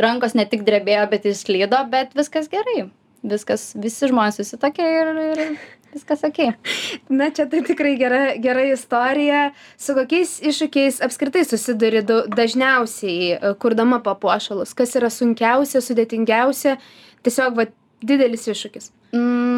rankos 0.00 0.36
ne 0.36 0.46
tik 0.48 0.64
drebėjo 0.66 1.04
bet 1.12 1.28
ir 1.28 1.36
slydo 1.36 1.82
bet 1.92 2.16
viskas 2.18 2.48
gerai. 2.52 2.88
Viskas 3.20 3.70
visi 3.76 4.08
žmonės 4.08 4.40
susituokė 4.40 4.86
ir 4.96 5.10
ir 5.24 5.42
viskas 5.90 6.22
okei 6.24 6.52
na 7.20 7.28
čia 7.34 7.44
tai 7.50 7.60
tikrai 7.66 7.96
gera 8.00 8.20
gera 8.40 8.64
istorija. 8.70 9.42
Su 9.80 9.96
kokiais 9.98 10.38
iššūkiais 10.52 11.02
apskritai 11.04 11.44
susiduri 11.48 12.04
du 12.06 12.22
dažniausiai 12.36 13.34
e, 13.34 13.52
kurdama 13.60 14.00
papuošalus? 14.04 14.72
Kas 14.78 14.96
yra 15.00 15.12
sunkiausia 15.12 15.84
sudėtingiausia? 15.84 16.78
Tiesiog 17.26 17.60
vat 17.60 17.76
didelis 18.00 18.48
iššūkis. 18.48 18.92
Mm, 19.12 19.49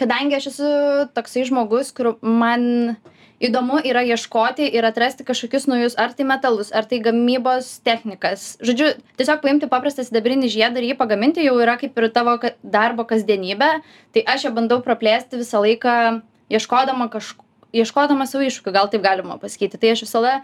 kadangi 0.00 0.36
aš 0.38 0.50
esu 0.52 0.70
toksai 1.16 1.46
žmogus, 1.48 1.92
kur 1.96 2.14
man 2.22 2.96
įdomu 3.40 3.80
yra 3.88 4.02
ieškoti 4.04 4.66
ir 4.68 4.84
atrasti 4.84 5.24
kažkokius 5.24 5.66
naujus, 5.70 5.96
ar 6.00 6.12
tai 6.16 6.26
metalus, 6.28 6.72
ar 6.76 6.84
tai 6.88 7.00
gamybos 7.04 7.78
technikas. 7.86 8.54
Žodžiu, 8.60 8.92
tiesiog 9.20 9.40
paimti 9.44 9.70
paprastą 9.70 10.04
sidabrinį 10.04 10.50
žiedą 10.52 10.82
ir 10.82 10.90
jį 10.90 10.98
pagaminti 11.00 11.46
jau 11.46 11.56
yra 11.62 11.78
kaip 11.80 11.96
ir 11.96 12.10
tavo 12.12 12.36
darbo 12.62 13.08
kasdienybė. 13.08 13.70
Tai 14.16 14.26
aš 14.34 14.48
ją 14.48 14.56
bandau 14.56 14.82
praplėsti 14.84 15.40
visą 15.40 15.62
laiką, 15.64 15.94
ieškodama 16.52 17.08
kažko 17.12 17.46
ieškodama 17.76 18.26
savo 18.26 18.46
iššūkių, 18.46 18.72
gal 18.74 18.90
taip 18.90 19.04
galima 19.04 19.38
pasakyti. 19.40 19.78
Tai 19.80 19.94
aš 19.94 20.04
visada 20.06 20.40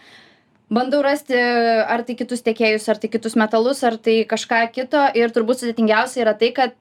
bandau 0.70 1.00
rasti 1.02 1.36
ar 1.36 2.02
tai 2.06 2.16
kitus 2.18 2.42
tiekėjus 2.42 2.88
ar 2.90 2.98
tai 2.98 3.10
kitus 3.10 3.36
metalus 3.38 3.82
ar 3.86 3.96
tai 4.02 4.18
kažką 4.28 4.60
kito. 4.74 5.02
Ir 5.14 5.30
turbūt 5.34 5.62
sudėtingiausia 5.62 6.24
yra 6.24 6.34
tai 6.38 6.50
kad 6.56 6.74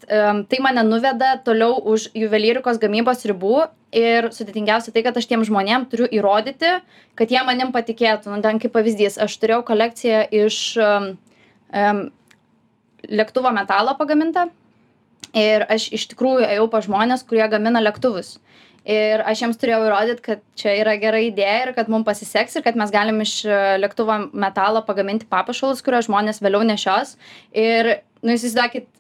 tai 0.49 0.59
mane 0.63 0.83
nuveda 0.87 1.35
toliau 1.45 1.77
už 1.93 2.09
juvelyrikos 2.17 2.81
gamybos 2.81 3.25
ribų. 3.29 3.67
Ir 3.95 4.31
sudėtingiausia 4.35 4.91
tai 4.91 5.05
kad 5.05 5.15
aš 5.15 5.29
tiem 5.29 5.45
žmonėm 5.47 5.85
turiu 5.91 6.09
įrodyti 6.09 6.73
kad 7.15 7.31
jie 7.31 7.41
manim 7.47 7.71
patikėtų. 7.75 8.33
Nu 8.33 8.41
ten 8.43 8.59
kaip 8.59 8.73
pavyzdys 8.75 9.19
aš 9.21 9.37
turėjau 9.39 9.63
kolekciją 9.67 10.25
iš 10.43 10.59
em, 10.81 11.99
lėktuvo 13.05 13.53
metalo 13.55 13.95
pagamintą. 13.99 14.49
Ir 15.35 15.65
aš 15.69 15.89
iš 15.95 16.09
tikrųjų 16.11 16.47
ėjau 16.47 16.67
pas 16.71 16.85
žmones 16.87 17.23
kurie 17.27 17.45
gamina 17.51 17.81
lėktuvus 17.83 18.37
ir 18.85 19.23
aš 19.25 19.43
jiems 19.43 19.59
turėjau 19.61 19.83
įrodyt 19.87 20.21
kad 20.25 20.43
čia 20.59 20.75
yra 20.81 20.95
gera 21.01 21.21
idėja 21.23 21.61
ir 21.65 21.73
kad 21.77 21.89
mum 21.91 22.05
pasiseks 22.07 22.55
ir 22.55 22.65
kad 22.65 22.77
mes 22.79 22.93
galim 22.93 23.21
iš 23.25 23.37
e, 23.49 23.61
lėktuvo 23.81 24.19
metalo 24.33 24.83
pagaminti 24.85 25.29
papuošalus 25.29 25.83
kuriuos 25.85 26.09
žmonės 26.09 26.43
vėliau 26.45 26.61
nešios. 26.67 27.15
Ir 27.51 27.97
nu 28.21 28.37
įsivaizduokit 28.37 28.91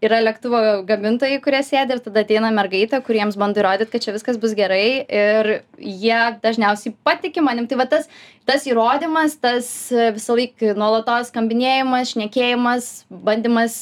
yra 0.00 0.22
lėktuvo 0.22 0.60
gamintojai 0.88 1.40
kurie 1.44 1.60
sėdi 1.66 1.96
ir 1.96 2.00
tada 2.04 2.22
ateina 2.24 2.48
mergaitė 2.54 3.02
kuri 3.04 3.20
jiems 3.20 3.36
bando 3.40 3.60
įrodyt 3.60 3.90
kad 3.92 4.04
čia 4.06 4.14
viskas 4.14 4.38
bus 4.40 4.54
gerai 4.56 5.02
ir 5.04 5.50
jie 5.76 6.20
dažniausiai 6.40 6.94
patiki 7.04 7.44
manim. 7.44 7.68
Tai 7.68 7.82
va 7.82 7.88
tas 7.90 8.08
tas 8.48 8.64
įrodymas 8.70 9.36
tas 9.42 9.68
visąlaik 10.16 10.64
nuolatos 10.78 11.28
skambinėjimas 11.34 12.14
šnekėjimas 12.14 12.90
bandymas 13.10 13.76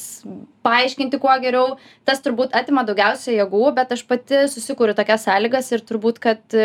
paaiškinti 0.67 1.21
kuo 1.23 1.35
geriau 1.43 1.77
tas 2.09 2.23
turbūt 2.25 2.55
atima 2.59 2.85
daugiausia 2.89 3.37
jėgų 3.37 3.73
bet 3.79 3.95
aš 3.97 4.05
pati 4.09 4.45
susikuriu 4.53 4.97
tokias 4.99 5.27
sąlygas 5.29 5.73
ir 5.73 5.85
turbūt 5.89 6.21
kad 6.23 6.59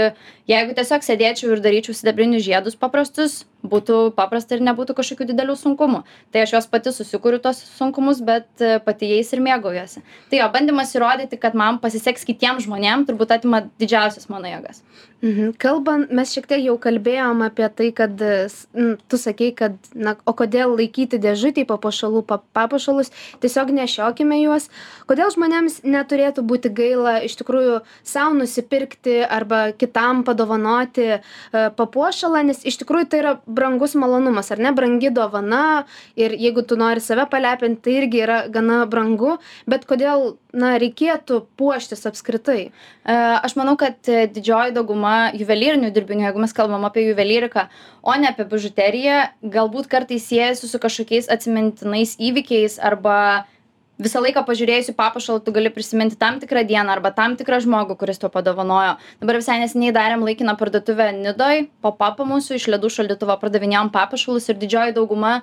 jeigu 0.50 0.78
tiesiog 0.78 1.06
sėdėčiau 1.06 1.56
ir 1.56 1.64
daryčiau 1.64 1.98
sidabrinius 1.98 2.46
žiedus 2.46 2.80
paprastus 2.80 3.44
būtų 3.64 4.12
paprasta 4.18 4.58
ir 4.58 4.64
nebūtų 4.68 4.96
kažkokių 4.98 5.30
didelių 5.30 5.56
sunkumų. 5.56 6.04
Tai 6.36 6.44
aš 6.44 6.56
juos 6.58 6.68
pati 6.72 6.92
susikuriu 6.92 7.40
tuos 7.44 7.62
sunkumus 7.78 8.20
bet 8.26 8.66
pati 8.86 9.10
jais 9.14 9.32
ir 9.34 9.44
mėgaujuosi. 9.44 10.04
Tai 10.32 10.42
jo 10.42 10.50
bandymas 10.54 10.92
įrodyti 10.98 11.40
kad 11.40 11.56
man 11.58 11.80
pasiseks 11.84 12.28
kitiem 12.28 12.60
žmonėm 12.64 13.08
turbūt 13.08 13.32
atima 13.38 13.64
didžiausias 13.80 14.28
mano 14.32 14.52
jėgas. 14.52 14.84
Mhm. 15.24 15.54
Kalbant, 15.56 16.12
mes 16.12 16.34
šiek 16.36 16.50
tiek 16.50 16.66
jau 16.66 16.76
kalbėjom 16.84 17.46
apie 17.46 17.70
tai, 17.72 17.90
kad 17.96 18.20
n, 18.20 18.98
tu 19.08 19.20
sakei, 19.20 19.54
kad, 19.56 19.78
na, 19.96 20.18
o 20.28 20.34
kodėl 20.36 20.76
laikyti 20.76 21.20
dėžutį 21.24 21.64
papuošalų, 21.70 22.26
papuošalus, 22.28 23.14
tiesiog 23.40 23.72
nešiokime 23.84 24.40
juos. 24.42 24.70
Kodėl 25.10 25.32
žmonėms 25.34 25.82
neturėtų 25.84 26.44
būti 26.48 26.72
gaila 26.74 27.18
iš 27.28 27.36
tikrųjų 27.42 27.82
savo 28.08 28.38
nusipirkti 28.40 29.20
arba 29.24 29.74
kitam 29.76 30.24
padovanoti 30.28 31.08
e, 31.16 31.20
papuošalą, 31.52 32.44
nes 32.48 32.64
iš 32.66 32.80
tikrųjų 32.82 33.10
tai 33.12 33.22
yra 33.22 33.34
brangus 33.46 33.98
malonumas, 34.00 34.52
ar 34.54 34.64
ne, 34.64 34.74
brangi 34.76 35.12
dovana 35.14 35.84
ir 36.20 36.36
jeigu 36.40 36.66
tu 36.68 36.80
nori 36.80 37.04
save 37.04 37.28
palepinti, 37.32 37.84
tai 37.84 37.98
irgi 38.02 38.24
yra 38.24 38.40
gana 38.54 38.84
brangu, 38.90 39.38
bet 39.70 39.88
kodėl, 39.90 40.38
na, 40.56 40.76
reikėtų 40.82 41.44
puoštis 41.60 42.06
apskritai? 42.10 42.70
E, 42.70 42.72
aš 43.14 43.58
manau, 43.60 43.76
kad 43.80 44.00
didžioji 44.08 44.76
dauguma 44.76 45.34
juvelyrinių 45.36 45.92
dirbinių 45.94 46.30
jeigu 46.30 46.44
mes 46.44 46.56
kalbam 46.56 46.88
apie 46.88 47.10
juvelyriką 47.10 47.68
o 48.04 48.16
ne 48.20 48.30
apie 48.30 48.46
bižuteriją 48.50 49.20
galbūt 49.56 49.88
kartais 49.92 50.28
siejasi 50.28 50.68
su 50.68 50.80
kažkokiais 50.84 51.30
atsimintinais 51.32 52.18
įvykiais 52.20 52.76
arba 52.84 53.46
visą 54.02 54.22
laiką 54.24 54.44
pažiūrėjus 54.48 54.92
į 54.92 54.96
papuošalą 54.98 55.44
tu 55.46 55.54
gali 55.56 55.72
prisiminti 55.74 56.18
tam 56.20 56.40
tikrą 56.42 56.64
dieną 56.70 56.96
arba 56.96 57.12
tam 57.14 57.36
tikrą 57.38 57.60
žmogų 57.64 57.98
kuris 58.00 58.22
tau 58.22 58.32
padovanojo. 58.34 58.96
Dabar 59.22 59.40
visai 59.42 59.60
neseniai 59.62 59.94
darėm 59.96 60.26
laikiną 60.26 60.56
parduotuvę 60.60 61.12
nidoj 61.20 61.68
pop 61.86 62.02
apą 62.02 62.26
mūsų 62.30 62.58
iš 62.58 62.70
ledų 62.74 62.90
šaldytuvo 62.98 63.38
pardavinėjom 63.42 63.94
papuošalus 63.94 64.50
ir 64.50 64.60
didžioji 64.62 64.98
dauguma 64.98 65.42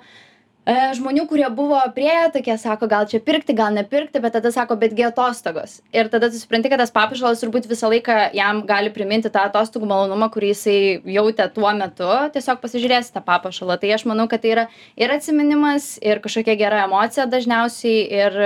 žmonių 0.67 1.25
kurie 1.25 1.47
buvo 1.49 1.79
priėję 1.95 2.31
tokie 2.35 2.53
sako 2.61 2.87
gal 2.87 3.07
čia 3.09 3.19
pirkti 3.19 3.53
gal 3.57 3.73
nepirkti 3.73 4.21
bet 4.21 4.33
tada 4.33 4.51
sako 4.53 4.75
betgi 4.77 5.07
atostogos. 5.07 5.81
Ir 5.93 6.09
tada 6.09 6.29
tu 6.29 6.37
supranti 6.37 6.69
kad 6.69 6.77
tas 6.77 6.93
papuošalas 6.93 7.41
turbūt 7.41 7.65
visą 7.69 7.89
laiką 7.89 8.33
jam 8.37 8.61
gali 8.69 8.91
priminti 8.93 9.31
tą 9.33 9.47
atostogų 9.49 9.89
malonumą 9.89 10.29
kurį 10.29 10.51
jisai 10.53 10.77
jautė 11.09 11.49
tuo 11.55 11.71
metu. 11.73 12.09
Tiesiog 12.35 12.61
pasižiūrėjęs 12.61 13.09
į 13.09 13.15
tą 13.17 13.23
papuošalą 13.25 13.79
tai 13.81 13.95
aš 13.95 14.05
manau 14.05 14.27
kad 14.29 14.43
tai 14.43 14.53
yra 14.53 14.67
ir 14.95 15.09
atsiminimas 15.09 15.95
ir 16.01 16.21
kažkokia 16.21 16.57
gera 16.59 16.85
emocija 16.85 17.25
dažniausiai 17.25 18.05
ir 18.21 18.39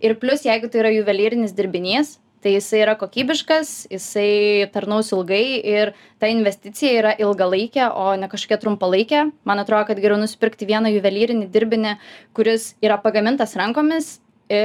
ir 0.00 0.16
plius 0.16 0.48
jeigu 0.48 0.72
tai 0.72 0.86
yra 0.86 0.94
juvelyrinis 0.96 1.52
dirbinys 1.52 2.16
tai 2.42 2.54
jisai 2.54 2.82
yra 2.84 2.94
kokybiškas 3.00 3.88
jisai 3.92 4.68
tarnaus 4.74 5.10
ilgai 5.14 5.58
ir 5.58 5.92
ta 6.20 6.30
investicija 6.30 6.94
yra 7.00 7.12
ilgalaikė 7.18 7.90
o 7.90 8.12
ne 8.20 8.28
kažkokia 8.30 8.60
trumpalaikė. 8.62 9.24
Man 9.48 9.62
atrodo 9.62 9.90
kad 9.90 10.00
geriau 10.02 10.20
nusipirkti 10.20 10.68
vieną 10.68 10.92
juvelyrinį 10.94 11.50
dirbinį 11.54 11.96
kuris 12.36 12.72
yra 12.84 13.00
pagamintas 13.02 13.56
rankomis 13.58 14.18
i 14.48 14.62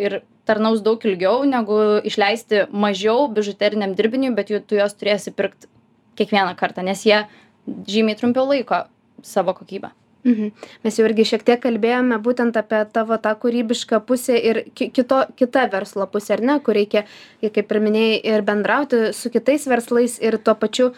ir 0.00 0.20
tarnaus 0.46 0.80
daug 0.80 1.02
ilgiau 1.04 1.42
negu 1.48 1.78
išleisti 2.06 2.66
mažiau 2.70 3.26
bižuteriniam 3.34 3.96
dirbiniui 3.98 4.34
bet 4.38 4.52
jų 4.52 4.62
tu 4.62 4.78
juos 4.78 4.94
turėsi 4.94 5.34
pirkt 5.34 5.68
kiekvieną 6.16 6.54
kartą 6.56 6.86
nes 6.86 7.02
jie 7.04 7.24
žymiai 7.66 8.18
trumpiau 8.18 8.46
laiko 8.48 8.84
savo 9.22 9.56
kokybę 9.58 9.92
Mhm. 10.26 10.48
Mes 10.82 10.96
jau 10.98 11.04
irgi 11.06 11.24
šiek 11.30 11.44
tiek 11.46 11.60
kalbėjome 11.62 12.16
būtent 12.22 12.56
apie 12.58 12.80
tavo 12.90 13.14
tą 13.22 13.36
kūrybišką 13.42 14.00
pusę 14.08 14.34
ir 14.34 14.64
ki 14.74 14.88
kito 14.96 15.20
kita 15.38 15.68
verslo 15.70 16.08
pusė, 16.10 16.34
ar 16.38 16.42
ne, 16.48 16.56
kur 16.66 16.74
reikia, 16.74 17.04
kaip 17.44 17.70
ir 17.70 17.80
minėjai, 17.84 18.18
ir 18.32 18.42
bendrauti 18.48 19.12
su 19.14 19.30
kitais 19.30 19.68
verslais 19.70 20.18
ir 20.18 20.40
tuo 20.42 20.56
pačiu 20.58 20.90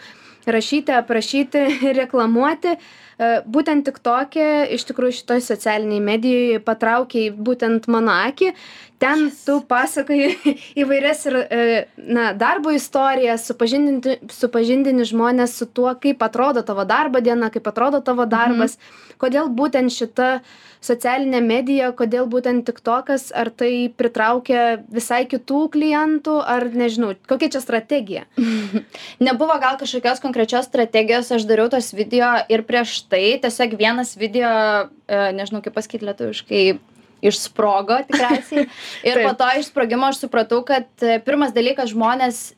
rašyti, 0.49 0.95
aprašyti, 0.97 1.61
reklamuoti. 2.01 2.73
E, 2.73 3.29
būtent 3.45 3.85
tik 3.85 3.99
tokia, 4.01 4.65
iš 4.73 4.87
tikrųjų 4.89 5.19
šitoj 5.19 5.43
socialiniai 5.45 6.01
medijai 6.01 6.61
patraukiai 6.65 7.29
būtent 7.29 7.85
mano 7.91 8.15
akį. 8.29 8.53
Ten 8.99 9.29
tu 9.45 9.59
pasakoji 9.67 10.55
įvairias 10.81 11.25
ir, 11.29 11.37
e, 11.39 11.83
na, 11.97 12.31
darbo 12.37 12.73
istorijas, 12.75 13.47
supažindini 13.49 15.07
žmonės 15.07 15.55
su 15.59 15.69
tuo, 15.71 15.93
kaip 15.95 16.23
atrodo 16.25 16.65
tavo 16.67 16.83
darbo 16.87 17.21
diena, 17.23 17.51
kaip 17.53 17.67
atrodo 17.71 18.03
tavo 18.03 18.27
mhm. 18.27 18.33
darbas. 18.35 18.79
Kodėl 19.19 19.49
būtent 19.51 19.91
šita 19.91 20.39
socialinė 20.83 21.41
medija 21.43 21.91
kodėl 21.95 22.27
būtent 22.31 22.65
tiktokas 22.67 23.29
ar 23.35 23.51
tai 23.51 23.91
pritraukia 23.91 24.79
visai 24.91 25.25
kitų 25.29 25.65
klientų 25.73 26.37
ar 26.39 26.69
nežinau 26.71 27.11
kokia 27.29 27.51
čia 27.55 27.61
strategija 27.63 28.25
nebuvo 29.27 29.59
gal 29.59 29.79
kažkokios 29.81 30.23
konkrečios 30.23 30.69
strategijos 30.69 31.31
aš 31.35 31.47
dariau 31.49 31.67
tuos 31.71 31.91
video 31.95 32.31
ir 32.51 32.63
prieš 32.67 33.01
tai 33.11 33.23
tiesiog 33.43 33.75
vienas 33.79 34.15
video 34.19 34.51
e, 34.87 35.19
nežinau 35.35 35.63
kaip 35.65 35.75
pasakyt 35.75 36.05
lietuviškai 36.07 36.63
išsprogo 37.21 37.99
tikriausiai. 38.09 38.67
Ir 39.09 39.23
po 39.25 39.33
to 39.39 39.49
išsprogimo 39.59 40.09
aš 40.11 40.23
supratau 40.25 40.63
kad 40.67 40.89
e, 41.01 41.19
pirmas 41.25 41.55
dalykas 41.55 41.93
žmonės 41.93 42.49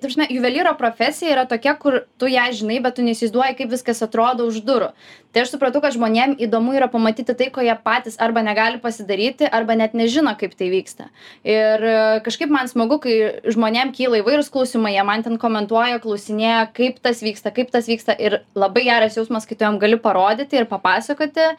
prasme 0.00 0.26
juvelyro 0.30 0.72
profesija 0.78 1.32
yra 1.32 1.44
tokia 1.48 1.74
kur 1.76 1.98
tu 2.18 2.28
ją 2.30 2.44
žinai 2.56 2.78
bet 2.82 2.96
tu 2.96 3.04
neįsivaizduoji 3.04 3.56
kaip 3.58 3.72
viskas 3.72 4.00
atrodo 4.06 4.46
už 4.48 4.62
durų. 4.64 4.90
Tai 5.34 5.42
aš 5.42 5.52
supratau 5.54 5.82
kad 5.84 5.94
žmonėm 5.96 6.36
įdomu 6.46 6.74
yra 6.78 6.88
pamatyti 6.88 7.34
tai 7.36 7.50
ko 7.52 7.64
jie 7.64 7.74
patys 7.84 8.16
arba 8.22 8.42
negali 8.46 8.80
pasidaryti 8.80 9.48
arba 9.50 9.76
net 9.76 9.94
nežino 9.98 10.32
kaip 10.40 10.54
tai 10.56 10.70
vyksta. 10.72 11.10
Ir 11.44 11.84
e, 11.84 11.96
kažkaip 12.24 12.52
man 12.54 12.70
smagu 12.70 13.00
kai 13.04 13.16
žmonėm 13.44 13.92
kyla 13.96 14.22
įvairūs 14.22 14.52
klausimai 14.54 14.94
jie 14.96 15.04
man 15.04 15.26
ten 15.26 15.38
komentuoja 15.42 16.00
klausinėja 16.04 16.68
kaip 16.76 17.00
tas 17.04 17.20
vyksta 17.24 17.52
kaip 17.54 17.72
tas 17.74 17.90
vyksta. 17.90 18.16
Ir 18.16 18.40
labai 18.56 18.86
geras 18.88 19.18
jausmas 19.18 19.48
kai 19.48 19.58
tu 19.58 19.66
jiem 19.66 19.80
gali 19.82 20.00
parodyti 20.00 20.62
ir 20.62 20.70
papasakoti 20.70 21.52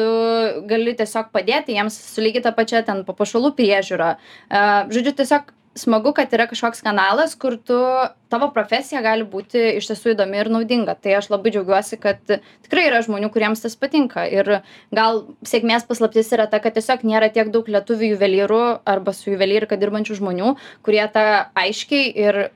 tu 0.00 0.10
gali 0.70 0.96
tiesiog 0.96 1.30
padėti 1.36 1.76
jiems 1.76 2.00
su 2.16 2.24
lygiai 2.24 2.48
ta 2.48 2.56
pačia 2.56 2.82
ten 2.86 3.04
papuošalų 3.08 3.54
priežiūra. 3.60 4.14
Žodžiu 4.90 5.16
tiesiog 5.20 5.56
smagu 5.74 6.12
kad 6.12 6.32
yra 6.34 6.46
kažkoks 6.50 6.82
kanalas 6.82 7.36
kur 7.38 7.56
tu 7.56 7.78
tavo 8.32 8.50
profesija 8.54 9.02
gali 9.04 9.24
būti 9.24 9.76
iš 9.78 9.90
tiesų 9.90 10.14
įdomi 10.14 10.40
ir 10.40 10.50
naudinga. 10.50 10.96
Tai 10.98 11.14
aš 11.20 11.30
labai 11.30 11.52
džiaugiuosi 11.54 11.98
kad 12.02 12.20
tikrai 12.26 12.88
yra 12.88 13.02
žmonių 13.06 13.30
kuriems 13.34 13.62
tas 13.64 13.76
patinka. 13.78 14.26
Ir 14.26 14.60
gal 14.94 15.24
sėkmės 15.46 15.86
paslaptis 15.88 16.32
yra 16.34 16.48
ta 16.50 16.62
kad 16.62 16.74
tiesiog 16.78 17.06
nėra 17.06 17.30
tiek 17.32 17.52
daug 17.54 17.68
lietuvių 17.70 18.14
juvelyrų 18.14 18.62
arba 18.94 19.14
su 19.16 19.30
juvelyrika 19.32 19.78
dirbančių 19.80 20.20
žmonių 20.20 20.54
kurie 20.86 21.04
tą 21.14 21.26
aiškiai 21.54 22.14
ir 22.26 22.46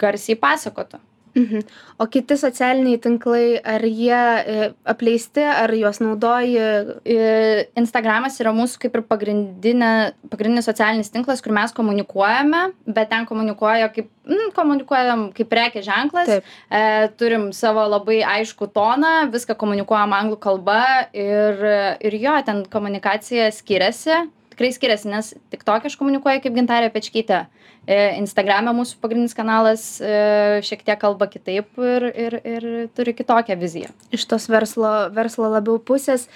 garsiai 0.00 0.38
pasakotų 0.40 1.02
Mhm. 1.34 1.62
O 1.98 2.06
kiti 2.06 2.36
socialiniai 2.38 2.98
tinklai, 3.02 3.58
ar 3.58 3.82
jie 3.82 4.14
e, 4.14 4.68
apleisti, 4.86 5.42
ar 5.42 5.72
juos 5.74 5.98
naudoji? 6.02 6.60
E, 7.02 7.64
Instagramas 7.80 8.38
yra 8.42 8.52
mūsų 8.54 8.84
kaip 8.84 8.98
ir 8.98 9.02
pagrindinė, 9.08 9.90
pagrindinis 10.30 10.68
socialinis 10.70 11.10
tinklas, 11.14 11.42
kur 11.42 11.54
mes 11.56 11.74
komunikuojame, 11.74 12.62
bet 12.86 13.10
ten 13.10 13.26
komunikuoja 13.26 13.90
kaip, 13.94 14.12
mm, 14.30 14.52
komunikuojam 14.54 15.26
kaip 15.34 15.50
prekė 15.50 15.82
ženklas. 15.86 16.30
E, 16.38 16.84
turim 17.18 17.50
savo 17.56 17.82
labai 17.90 18.22
aišku 18.36 18.70
toną, 18.70 19.26
viską 19.34 19.58
komunikuojam 19.58 20.14
anglų 20.14 20.38
kalba 20.38 20.80
ir, 21.10 21.66
ir 21.98 22.18
jo, 22.22 22.38
ten 22.46 22.62
komunikacija 22.70 23.50
skiriasi 23.54 24.22
tikrai 24.54 24.70
skiriasi 24.70 25.10
nes 25.10 25.32
tiktoke 25.50 25.90
aš 25.90 25.96
komunikuoju 25.98 26.44
kaip 26.44 26.54
gintarė 26.54 26.90
pečkytė 26.94 27.40
instagrame 27.92 28.72
mūsų 28.72 28.98
pagrindinis 29.02 29.36
kanalas 29.36 29.84
e, 30.00 30.62
šiek 30.64 30.84
tiek 30.86 30.98
kalba 31.00 31.28
kitaip 31.28 31.76
ir 31.76 32.08
ir 32.08 32.38
ir 32.40 32.66
turi 32.96 33.12
kitokią 33.16 33.58
viziją 33.60 33.92
iš 34.14 34.24
tos 34.30 34.48
verslo 34.48 35.10
verslo 35.12 35.50
labiau 35.52 35.76
pusės 35.78 36.28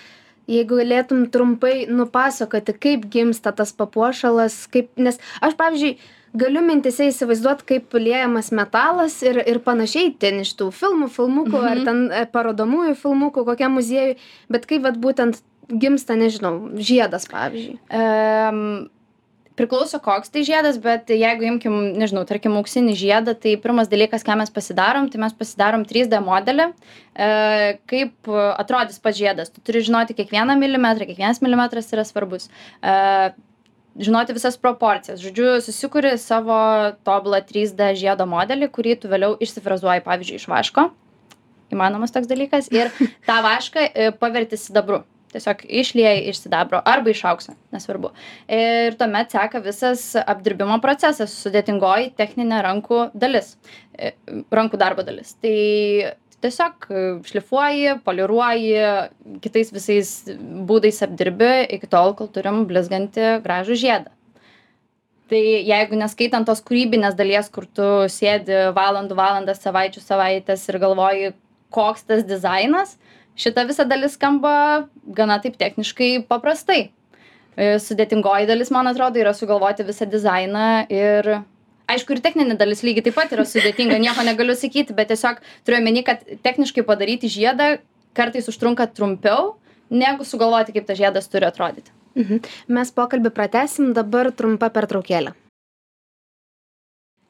jeigu 0.48 0.80
galėtum 0.80 1.26
trumpai 1.32 1.86
nupasakoti 1.88 2.76
kaip 2.76 3.08
gimsta 3.12 3.52
tas 3.52 3.72
papuošalas 3.72 4.66
kaip 4.72 4.92
nes 5.00 5.20
aš 5.40 5.56
pavyzdžiui 5.56 5.96
galiu 6.38 6.62
mintyse 6.64 7.08
įsivaizduot 7.08 7.64
kaip 7.68 7.96
liejamas 7.96 8.50
metalas 8.52 9.16
ir 9.24 9.40
ir 9.40 9.62
panašiai 9.64 10.12
ten 10.20 10.42
iš 10.44 10.52
tų 10.58 10.68
filmų 10.76 11.08
filmukų 11.14 11.62
ar 11.62 11.80
mhm. 11.80 11.86
ten 11.88 12.04
e, 12.12 12.26
parodomųjų 12.28 12.96
filmukų 13.00 13.46
kokiam 13.48 13.78
muziejuj 13.78 14.18
bet 14.52 14.68
kaip 14.68 14.84
vat 14.84 15.00
būtent 15.00 15.40
gimsta 15.68 16.16
nežinau 16.16 16.76
žiedas 16.76 17.28
pavyzdžiui 17.32 17.80
em, 17.88 18.88
priklauso 19.58 19.98
koks 20.02 20.30
tai 20.32 20.44
žiedas 20.46 20.78
bet 20.82 21.10
jeigu 21.12 21.46
imkim 21.48 21.74
nežinau 21.98 22.24
tarkim 22.28 22.54
auksinį 22.60 22.94
žiedą 22.98 23.34
tai 23.38 23.56
pirmas 23.60 23.90
dalykas 23.90 24.24
ką 24.26 24.38
mes 24.40 24.52
pasidarom 24.54 25.10
tai 25.10 25.20
mes 25.24 25.34
pasidarom 25.36 25.84
trys 25.88 26.10
d 26.10 26.20
modelį. 26.24 26.70
E, 27.18 27.28
kaip 27.90 28.30
atrodys 28.30 29.02
pats 29.02 29.18
žiedas? 29.18 29.52
Tu 29.52 29.64
turi 29.66 29.82
žinoti 29.88 30.16
kiekvieną 30.18 30.58
milimetrą 30.60 31.08
kiekvienas 31.10 31.42
milimetras 31.44 31.90
yra 31.94 32.06
svarbus. 32.06 32.48
E, 32.82 32.94
žinoti 33.98 34.36
visas 34.36 34.56
proporcijas. 34.60 35.20
Žodžiu 35.24 35.58
susikuri 35.64 36.14
savo 36.22 36.58
tobulą 37.06 37.42
trys 37.46 37.74
d 37.74 37.92
žiedo 37.98 38.28
modelį 38.30 38.70
kurį 38.74 38.96
tu 39.02 39.10
vėliau 39.10 39.36
išsifrezuoji 39.42 40.06
pavyzdžiui 40.06 40.40
iš 40.40 40.48
vaško. 40.50 40.88
Įmanomas 41.74 42.14
toks 42.14 42.30
dalykas. 42.30 42.70
Ir 42.72 42.94
tą 43.28 43.42
vašką 43.44 43.90
e, 43.90 44.10
paverti 44.16 44.60
sidabru 44.60 45.02
tiesiog 45.32 45.64
išlieji 45.80 46.28
iš 46.30 46.42
sidabro 46.44 46.80
arba 46.84 47.12
iš 47.12 47.24
aukso 47.28 47.54
nesvarbu. 47.74 48.12
Ir 48.52 48.96
tuomet 49.00 49.34
seka 49.34 49.62
visas 49.64 50.10
apdirbimo 50.24 50.78
procesas 50.84 51.34
sudėtingoji 51.44 52.14
techninė 52.18 52.62
rankų 52.66 53.08
dalis 53.14 53.54
e, 53.98 54.14
rankų 54.54 54.80
darbo 54.80 55.04
dalis. 55.06 55.34
Tai 55.42 55.56
tiesiog 56.42 56.86
šlifuoji 57.26 57.96
poliruoji 58.06 58.76
kitais 59.42 59.72
visais 59.74 60.12
būdais 60.68 61.02
apdirbi 61.06 61.50
iki 61.78 61.90
tol 61.90 62.14
kol 62.18 62.30
turim 62.32 62.64
blizgantį 62.70 63.38
gražų 63.44 63.78
žiedą. 63.82 64.14
Tai 65.28 65.40
jeigu 65.42 65.98
neskaitant 66.00 66.48
tos 66.48 66.62
kūrybinės 66.64 67.16
dalies 67.18 67.50
kur 67.52 67.66
tu 67.68 67.88
sėdi 68.08 68.70
valandų 68.76 69.18
valandas 69.18 69.60
savaičių 69.60 70.00
savaites 70.00 70.64
ir 70.70 70.78
galvoji 70.80 71.34
koks 71.74 72.06
tas 72.08 72.24
dizainas 72.24 72.96
šita 73.38 73.66
visa 73.68 73.86
dalis 73.88 74.16
skamba 74.18 74.54
gana 75.18 75.38
taip 75.42 75.58
techniškai 75.60 76.10
paprastai 76.30 76.80
e, 76.84 77.76
sudėtingoji 77.82 78.48
dalis 78.50 78.72
man 78.74 78.90
atrodo 78.90 79.20
yra 79.22 79.34
sugalvoti 79.36 79.86
visą 79.88 80.08
dizainą 80.10 80.86
ir 80.92 81.30
aišku 81.88 82.16
ir 82.16 82.24
techninė 82.24 82.58
dalis 82.60 82.84
lygiai 82.86 83.08
taip 83.08 83.18
pat 83.20 83.36
yra 83.36 83.46
sudėtinga 83.48 84.00
nieko 84.06 84.26
negaliu 84.26 84.58
sakyti 84.58 84.96
bet 84.96 85.12
tiesiog 85.14 85.40
turiu 85.64 85.82
omeny 85.82 86.04
kad 86.06 86.26
techniškai 86.46 86.86
padaryti 86.88 87.30
žiedą 87.32 87.76
kartais 88.18 88.50
užtrunka 88.50 88.90
trumpiau 88.92 89.54
negu 89.88 90.26
sugalvoti 90.26 90.74
kaip 90.76 90.90
tas 90.90 90.98
žiedas 91.00 91.30
turi 91.32 91.48
atrodyti 91.48 91.94
Mhm. 92.18 92.40
Mes 92.74 92.90
pokalbį 92.94 93.30
pratesim, 93.34 93.92
dabar 93.96 94.32
trumpa 94.34 94.70
pertraukėlė. 94.74 95.34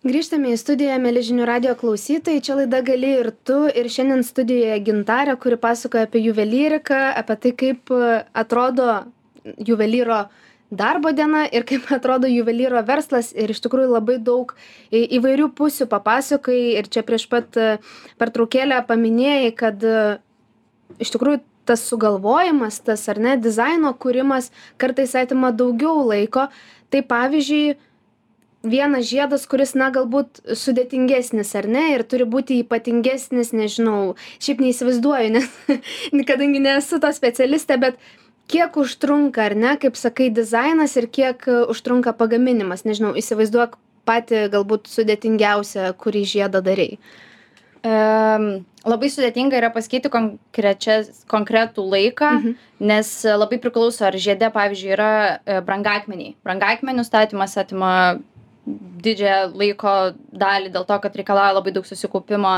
Grįžtame 0.06 0.52
į 0.54 0.58
studiją, 0.60 0.94
mėly 1.02 1.24
žinių 1.26 1.46
radio 1.48 1.72
klausytojai. 1.74 2.38
Čia 2.46 2.54
laida 2.60 2.78
gali 2.86 3.16
ir 3.18 3.32
tu. 3.42 3.64
Ir 3.66 3.88
šiandien 3.90 4.20
studijoje 4.22 4.76
gintarė, 4.86 5.34
kuri 5.42 5.56
pasakoja 5.58 6.06
apie 6.06 6.20
juvelyriką, 6.22 7.00
apie 7.18 7.34
tai, 7.42 7.50
kaip 7.58 7.90
e, 7.90 8.20
atrodo 8.30 8.86
juvelyro 9.58 10.20
darbo 10.70 11.10
diena 11.10 11.42
ir 11.50 11.66
kaip 11.66 11.90
atrodo 11.98 12.30
juvelyro 12.30 12.84
verslas. 12.86 13.32
Ir 13.34 13.50
iš 13.50 13.58
tikrųjų 13.64 13.90
labai 13.96 14.20
daug 14.22 14.54
įvairių 14.94 15.50
pusių 15.58 15.88
papasakai. 15.90 16.60
Ir 16.78 16.86
čia 16.86 17.02
prieš 17.02 17.26
pat 17.34 17.58
e, 17.58 17.68
pertraukėlę 18.22 18.78
paminėjai, 18.86 19.50
kad 19.58 19.82
e, 19.82 19.98
iš 21.02 21.10
tikrųjų 21.16 21.42
tas 21.66 21.82
sugalvojimas 21.90 22.78
tas 22.86 23.02
ar 23.10 23.18
ne 23.18 23.34
dizaino 23.36 23.90
kūrimas 23.98 24.52
kartais 24.80 25.10
atima 25.18 25.50
daugiau 25.52 26.06
laiko 26.06 26.46
tai 26.88 27.02
pavyzdžiui 27.04 27.74
vienas 28.62 29.06
žiedas 29.06 29.46
kuris 29.46 29.74
na 29.78 29.90
galbūt 29.94 30.40
sudėtingesnis 30.58 31.54
ar 31.58 31.68
ne 31.70 31.84
ir 31.94 32.02
turi 32.02 32.26
būti 32.26 32.60
ypatingesnis 32.64 33.52
nežinau 33.54 34.16
šiaip 34.42 34.62
neįsivaizduoju 34.64 35.34
nes 35.36 35.50
kadangi 36.30 36.62
nesu 36.62 36.98
to 37.02 37.12
specialistė 37.14 37.78
bet 37.78 38.00
kiek 38.50 38.74
užtrunka 38.80 39.46
ar 39.46 39.54
ne 39.54 39.76
kaip 39.78 39.96
sakai 39.96 40.30
dizainas 40.34 40.96
ir 40.98 41.06
kiek 41.06 41.46
užtrunka 41.70 42.16
pagaminimas 42.18 42.84
nežinau 42.88 43.14
įsivaizduok 43.18 43.78
patį 44.08 44.48
galbūt 44.50 44.90
sudėtingiausią 44.90 45.92
kurį 46.00 46.26
žiedą 46.26 46.64
darei 46.64 46.98
Labai 48.88 49.08
sudėtinga 49.12 49.58
yra 49.58 49.68
pasakyti 49.70 50.10
konkretų 50.10 51.84
laiką, 51.92 52.30
mhm. 52.38 52.56
nes 52.80 53.10
labai 53.38 53.58
priklauso, 53.62 54.06
ar 54.08 54.16
žiedė, 54.18 54.48
pavyzdžiui, 54.54 54.90
yra 54.96 55.10
e, 55.14 55.60
brangakmeniai. 55.66 56.34
Brangakmenių 56.46 57.04
statymas 57.06 57.54
atima 57.60 57.92
didžiąją 59.04 59.52
laiko 59.58 59.94
dalį 60.32 60.72
dėl 60.74 60.88
to, 60.88 60.98
kad 61.04 61.20
reikalauja 61.20 61.56
labai 61.58 61.74
daug 61.76 61.86
susikaupimo. 61.88 62.54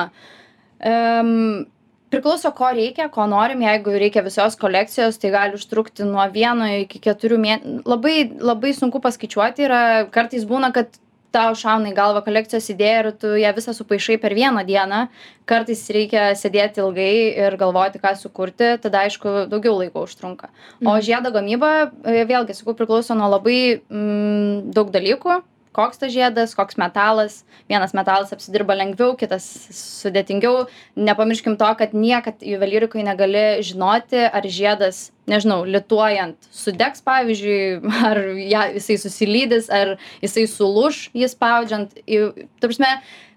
Um, 0.80 1.66
priklauso, 2.10 2.50
ko 2.56 2.70
reikia, 2.76 3.10
ko 3.12 3.26
norim. 3.30 3.62
Jeigu 3.66 3.94
reikia 4.02 4.24
visos 4.26 4.56
kolekcijos, 4.60 5.20
tai 5.20 5.30
gali 5.34 5.58
užtrukti 5.58 6.06
nuo 6.08 6.24
vieno 6.32 6.68
iki 6.80 7.02
keturių 7.02 7.38
mėnesių. 7.44 7.76
Labai, 7.88 8.16
labai 8.40 8.74
sunku 8.76 9.02
paskaičiuoti. 9.04 9.68
Yra, 9.68 9.82
kartais 10.14 10.48
būna, 10.48 10.72
kad 10.74 10.98
tau 11.34 11.54
šauna 11.54 11.92
į 11.92 11.94
galvą 11.94 12.22
kolekcijos 12.26 12.66
idėja 12.72 13.02
ir 13.04 13.08
tu 13.22 13.28
ją 13.38 13.52
visą 13.54 13.74
supaišai 13.76 14.16
per 14.22 14.34
vieną 14.34 14.64
dieną 14.66 15.04
kartais 15.50 15.82
reikia 15.94 16.30
sėdėti 16.38 16.82
ilgai 16.82 17.12
ir 17.46 17.56
galvoti 17.60 18.00
ką 18.02 18.16
sukurti 18.18 18.72
tada 18.82 19.04
aišku 19.06 19.46
daugiau 19.50 19.76
laiko 19.78 20.02
užtrunka 20.08 20.50
o 20.50 20.90
Mhm. 20.90 21.00
žiedo 21.06 21.30
gamyba 21.30 21.92
e, 22.04 22.24
vėlgi 22.26 22.54
sakau 22.58 22.74
priklauso 22.74 23.14
nuo 23.14 23.30
labai 23.30 23.78
mm, 23.78 24.72
daug 24.74 24.90
dalykų 24.90 25.42
koks 25.76 26.00
tas 26.02 26.12
žiedas 26.12 26.54
koks 26.58 26.78
metalas. 26.80 27.44
Vienas 27.70 27.94
metalas 27.94 28.32
apsidirba 28.34 28.74
lengviau 28.78 29.14
kitas 29.18 29.44
sudėtingiau. 29.76 30.66
Nepamirškim 30.98 31.56
to 31.60 31.70
kad 31.78 31.94
niekad 31.94 32.42
juvelyrikoj 32.42 33.04
negali 33.06 33.62
žinoti 33.66 34.26
ar 34.26 34.46
žiedas 34.46 35.10
nežinau 35.30 35.62
lituojant 35.68 36.50
sudegs 36.50 37.04
pavyzdžiui 37.06 37.80
ar 38.10 38.22
ją 38.34 38.66
jisai 38.76 38.98
susilydys 39.04 39.70
ar 39.70 39.96
jisai 40.24 40.46
sulūš 40.50 41.08
jį 41.14 41.30
spaudžiant. 41.30 41.94
Į 42.06 42.48
ta 42.58 42.70
prasme 42.70 42.94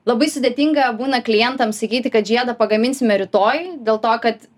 labai 0.10 0.32
sudėtinga 0.32 0.90
būna 0.98 1.22
klientam 1.26 1.76
sakyti 1.76 2.12
kad 2.14 2.28
žiedą 2.28 2.58
pagaminsime 2.60 3.22
rytoj 3.24 3.78
dėl 3.86 4.02
to 4.04 4.18
kad 4.26 4.50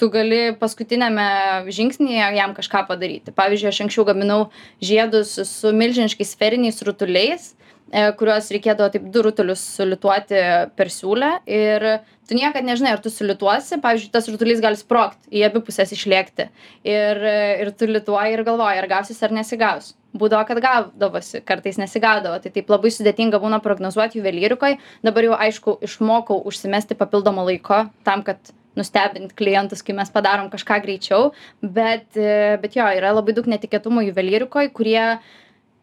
tu 0.00 0.08
gali 0.12 0.40
paskutiniame 0.56 1.28
žingsnyje 1.68 2.32
jam 2.38 2.54
kažką 2.56 2.86
padaryti. 2.88 3.34
Pavyzdžiui 3.36 3.70
aš 3.70 3.80
anksčiau 3.84 4.06
gaminau 4.08 4.46
žiedus 4.80 5.36
su 5.44 5.72
milžiniškais 5.76 6.32
sferiniais 6.32 6.80
rutuliais 6.88 7.50
e, 7.92 8.06
kuriuos 8.16 8.48
reikėdavo 8.54 8.88
taip 8.94 9.10
du 9.12 9.24
rutulius 9.26 9.62
sulituoti 9.76 10.40
per 10.78 10.92
siūlę. 10.94 11.30
Ir 11.44 11.86
tu 12.28 12.38
niekad 12.38 12.64
nežinai 12.64 12.96
ar 12.96 13.04
tu 13.04 13.12
sulituosi. 13.12 13.80
Pavyzdžiui 13.84 14.12
tas 14.16 14.28
rutulys 14.32 14.64
gali 14.64 14.80
sprogt 14.80 15.28
į 15.28 15.44
abi 15.50 15.62
puses 15.66 15.92
išlėkti. 15.96 16.48
Ir 16.88 17.24
ir 17.66 17.72
tu 17.76 17.90
lituoji 17.90 18.38
ir 18.38 18.46
galvoji 18.48 18.80
ar 18.80 18.92
gausis 18.96 19.20
ar 19.26 19.36
nesigaus 19.36 19.94
būdavo 20.16 20.42
kad 20.48 20.58
gaudavosi 20.62 21.42
kartais 21.46 21.78
nesigaudavo. 21.78 22.40
Tai 22.42 22.52
taip 22.54 22.72
labai 22.72 22.90
sudėtinga 22.94 23.38
būna 23.42 23.60
prognozuot 23.62 24.16
juvelyrikoj. 24.18 24.78
Dabar 25.06 25.28
jau 25.28 25.36
aišku 25.46 25.76
išmokau 25.86 26.40
užsimesti 26.50 26.98
papildomo 26.98 27.44
laiko 27.46 27.84
tam 28.06 28.24
kad 28.26 28.52
nustebint 28.78 29.34
klientus 29.36 29.84
kai 29.86 29.96
mes 29.96 30.10
padarom 30.14 30.50
kažką 30.52 30.80
greičiau 30.84 31.30
bet 31.60 32.16
e, 32.16 32.56
bet 32.62 32.78
jo 32.78 32.86
yra 33.00 33.14
labai 33.16 33.36
daug 33.36 33.48
netikėtumų 33.50 34.08
juvelyrikoj 34.10 34.70
kurie 34.76 35.04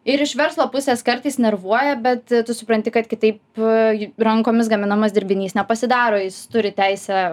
ir 0.08 0.24
iš 0.24 0.34
verslo 0.40 0.66
pusės 0.72 1.04
kartais 1.06 1.36
nervuoja 1.42 1.98
bet 2.00 2.32
tu 2.48 2.56
supranti 2.56 2.94
kad 2.96 3.10
kitaip 3.12 3.60
e, 3.60 4.08
rankomis 4.24 4.70
gaminamas 4.72 5.14
dirbinys 5.16 5.56
nepasidaro 5.58 6.20
jis 6.22 6.40
turi 6.52 6.72
teisę 6.76 7.24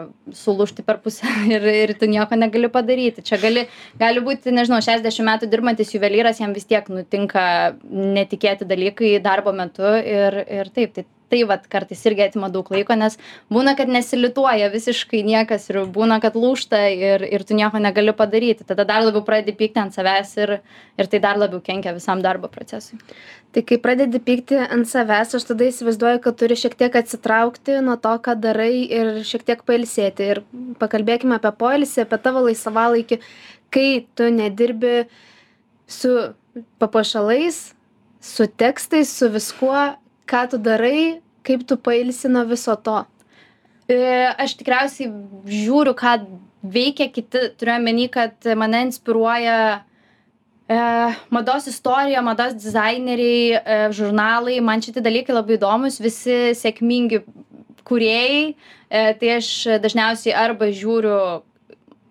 sulūžti 0.43 0.85
per 0.87 0.99
pusę 1.05 1.31
ir 1.55 1.67
ir 1.71 1.95
tu 2.01 2.11
nieko 2.11 2.39
negali 2.39 2.71
padaryti. 2.73 3.25
Čia 3.27 3.39
gali 3.43 3.67
gali 4.01 4.23
būti 4.27 4.55
nežinau 4.55 4.83
šešiasdešim 4.83 5.31
metų 5.31 5.51
dirbantis 5.53 5.95
juvelyras 5.95 6.43
jam 6.43 6.55
vis 6.57 6.67
tiek 6.71 6.89
nutinka 6.91 7.47
netikėti 7.85 8.67
dalykai 8.69 9.17
darbo 9.23 9.55
metu 9.55 9.87
ir 10.03 10.43
ir 10.43 10.73
taip 10.75 10.99
tai 10.99 11.07
tai 11.33 11.43
vat 11.49 11.69
kartais 11.71 12.05
irgi 12.09 12.27
atima 12.29 12.51
daug 12.53 12.69
laiko 12.75 12.97
nes 12.99 13.19
būna 13.53 13.77
kad 13.79 13.91
nesilituoja 13.91 14.71
visiškai 14.73 15.23
niekas 15.27 15.71
ir 15.71 15.85
būna 15.95 16.21
kad 16.25 16.37
lūžta 16.39 16.83
ir 16.93 17.25
ir 17.29 17.47
tu 17.49 17.57
nieko 17.59 17.81
negali 17.83 18.17
padaryti 18.17 18.67
tada 18.67 18.85
dar 18.85 19.07
labiau 19.07 19.25
pradedi 19.25 19.57
pykti 19.61 19.83
ant 19.85 19.97
savęs 19.97 20.37
ir 20.43 20.59
ir 20.99 21.11
tai 21.11 21.23
dar 21.25 21.41
labiau 21.41 21.63
kenkia 21.65 21.97
visam 21.97 22.23
darbo 22.23 22.49
procesui 22.49 23.01
Tai 23.55 23.63
kai 23.63 23.77
pradedi 23.79 24.19
pykti 24.19 24.57
ant 24.59 24.89
savęs, 24.91 25.37
aš 25.39 25.45
tada 25.47 25.69
įsivaizduoju, 25.69 26.19
kad 26.25 26.35
turi 26.41 26.57
šiek 26.59 26.73
tiek 26.75 26.97
atsitraukti 26.99 27.77
nuo 27.87 27.95
to, 28.03 28.17
ką 28.25 28.33
darai 28.43 28.83
ir 28.83 29.21
šiek 29.23 29.45
tiek 29.47 29.61
pailsėti. 29.63 30.27
Ir 30.33 30.41
pakalbėkime 30.81 31.37
apie 31.39 31.53
poilsį, 31.61 32.01
apie 32.03 32.19
tavo 32.25 32.43
laisvalaikį, 32.49 33.21
kai 33.71 33.87
tu 34.19 34.27
nedirbi 34.35 35.05
su 35.87 36.11
papuošalais, 36.83 37.61
su 38.19 38.49
tekstais, 38.65 39.15
su 39.21 39.31
viskuo, 39.31 39.85
ką 40.31 40.45
tu 40.53 40.61
darai, 40.61 41.21
kaip 41.45 41.67
tu 41.69 41.77
pailsi 41.77 42.31
nuo 42.33 42.45
viso 42.49 42.77
to. 42.77 43.03
E, 43.89 43.97
aš 44.41 44.57
tikriausiai 44.61 45.11
žiūriu, 45.45 45.93
ką 45.99 46.15
veikia 46.65 47.11
kiti, 47.13 47.51
turiu 47.59 47.75
omeny, 47.77 48.09
kad 48.13 48.49
mane 48.57 48.81
inspiruoja 48.87 49.57
e, 50.69 50.79
mados 51.35 51.69
istorija, 51.69 52.23
mados 52.25 52.57
dizaineriai, 52.57 53.59
e, 53.61 53.81
žurnalai, 53.97 54.61
man 54.65 54.85
šitie 54.85 55.05
dalykai 55.05 55.37
labai 55.37 55.59
įdomus, 55.59 56.01
visi 56.01 56.55
sėkmingi 56.57 57.21
kuriejai, 57.85 58.55
e, 58.89 59.03
tai 59.21 59.35
aš 59.37 59.51
dažniausiai 59.85 60.37
arba 60.47 60.71
žiūriu 60.73 61.19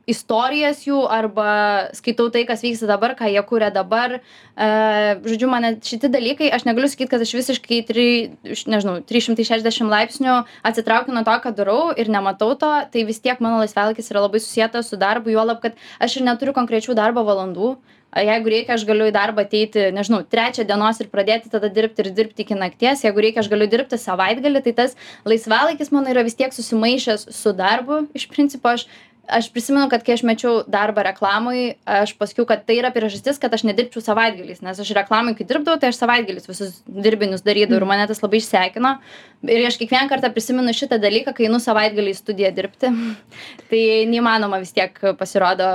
istorijas 0.09 0.83
jų 0.83 0.99
arba 1.07 1.89
skaitau 1.95 2.27
tai 2.33 2.43
kas 2.47 2.63
vyksta 2.65 2.87
dabar 2.89 3.15
ką 3.19 3.29
jie 3.31 3.43
kuria 3.47 3.69
dabar. 3.73 4.19
E, 4.19 4.67
žodžiu 5.23 5.47
mane 5.51 5.75
šitie 5.83 6.11
dalykai 6.11 6.51
aš 6.55 6.67
negaliu 6.67 6.89
sakyt 6.91 7.11
kad 7.13 7.23
aš 7.23 7.33
visiškai 7.37 7.79
tri 7.87 8.07
nežinau 8.43 8.99
trys 9.07 9.29
šimtai 9.29 9.47
šešiasdešim 9.47 9.91
laipsnių 9.93 10.37
atsitraukiu 10.67 11.15
nuo 11.15 11.23
to 11.27 11.39
ką 11.45 11.55
darau 11.55 11.81
ir 11.95 12.11
nematau 12.11 12.51
to. 12.59 12.73
Tai 12.91 13.07
vis 13.07 13.23
tiek 13.23 13.39
mano 13.43 13.63
laisvalaikis 13.63 14.11
yra 14.11 14.27
labai 14.27 14.43
susietas 14.43 14.91
su 14.91 14.99
darbu 14.99 15.31
juolab 15.31 15.63
kad 15.63 15.79
aš 16.03 16.19
ir 16.19 16.27
neturiu 16.27 16.55
konkrečių 16.55 16.97
darbo 16.99 17.23
valandų. 17.27 17.75
Jeigu 18.13 18.51
reikia 18.51 18.75
aš 18.75 18.83
galiu 18.85 19.07
į 19.09 19.13
darbą 19.15 19.41
ateiti 19.47 19.87
nežinau 19.95 20.19
trečią 20.29 20.67
dienos 20.69 20.99
ir 21.01 21.07
pradėti 21.09 21.49
tada 21.49 21.69
dirbti 21.73 22.03
ir 22.03 22.11
dirbti 22.13 22.43
iki 22.45 22.57
nakties. 22.59 23.01
Jeigu 23.07 23.23
reikia 23.25 23.41
aš 23.41 23.49
galiu 23.49 23.65
dirbti 23.71 23.97
savaitgalį. 23.97 24.61
Tai 24.67 24.73
tas 24.83 24.93
laisvalaikis 25.25 25.89
mano 25.95 26.11
yra 26.13 26.21
vis 26.27 26.37
tiek 26.37 26.53
susimaišęs 26.53 27.25
su 27.33 27.55
darbu 27.57 28.03
iš 28.13 28.27
principo 28.29 28.69
aš 28.75 28.85
aš 29.27 29.47
prisimenu 29.53 29.87
kad 29.89 30.03
kai 30.03 30.17
aš 30.17 30.23
mečiau 30.27 30.63
darbą 30.67 31.03
reklamoj 31.07 31.59
aš 31.87 32.11
pasakiau 32.19 32.45
kad 32.47 32.65
tai 32.67 32.75
yra 32.81 32.91
priežastis 32.91 33.39
kad 33.39 33.53
aš 33.55 33.63
nedirbčiau 33.63 34.03
savaitgaliais 34.03 34.59
nes 34.65 34.79
aš 34.79 34.89
reklamoj 34.97 35.37
kai 35.37 35.47
dirbdavau 35.47 35.79
tai 35.79 35.93
aš 35.93 36.01
savaitgaliais 36.01 36.49
visus 36.49 36.81
dirbinius 36.87 37.45
darydavau 37.45 37.79
ir 37.79 37.87
mane 37.87 38.07
tas 38.09 38.19
labai 38.23 38.41
išsekino. 38.41 38.97
Ir 39.47 39.67
aš 39.67 39.77
kiekvieną 39.79 40.09
kartą 40.11 40.31
prisimenu 40.33 40.73
šitą 40.75 40.99
dalyką 41.03 41.33
kai 41.37 41.47
einu 41.47 41.59
savaitgalį 41.63 42.11
į 42.11 42.19
studiją 42.19 42.51
dirbti. 42.55 42.91
Tai 43.71 43.83
neįmanoma 44.11 44.59
vis 44.63 44.75
tiek 44.75 44.99
pasirodo 45.19 45.69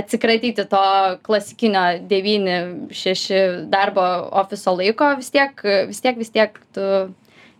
atsikratyti 0.00 0.66
to 0.70 0.82
klasikinio 1.26 1.84
devyni 2.10 2.58
šeši 2.94 3.44
darbo 3.70 4.04
ofiso 4.42 4.74
laiko 4.74 5.14
vis 5.22 5.30
tiek 5.34 5.62
vis 5.86 6.02
tiek 6.02 6.18
vis 6.18 6.34
tiek 6.34 6.58
tu 6.74 6.90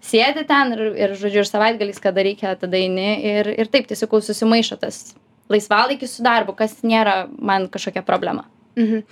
sėdi 0.02 0.44
ten 0.50 0.74
ir 0.74 0.84
ir 1.06 1.16
žodžiu 1.18 1.44
ir 1.44 1.50
savaitgaliais 1.50 2.02
kada 2.02 2.26
reikia 2.26 2.58
tada 2.58 2.78
eini 2.78 3.08
ir 3.36 3.54
ir 3.54 3.70
taip 3.70 3.90
tai 3.90 3.98
sakau 3.98 4.22
susimaišo 4.22 4.78
tas 4.82 5.02
laisvalaikis 5.48 6.18
su 6.18 6.26
darbu 6.26 6.54
kas 6.58 6.80
nėra 6.84 7.24
man 7.38 7.68
kažkokia 7.72 8.04
problema 8.06 8.46
Mhm. 8.78 9.02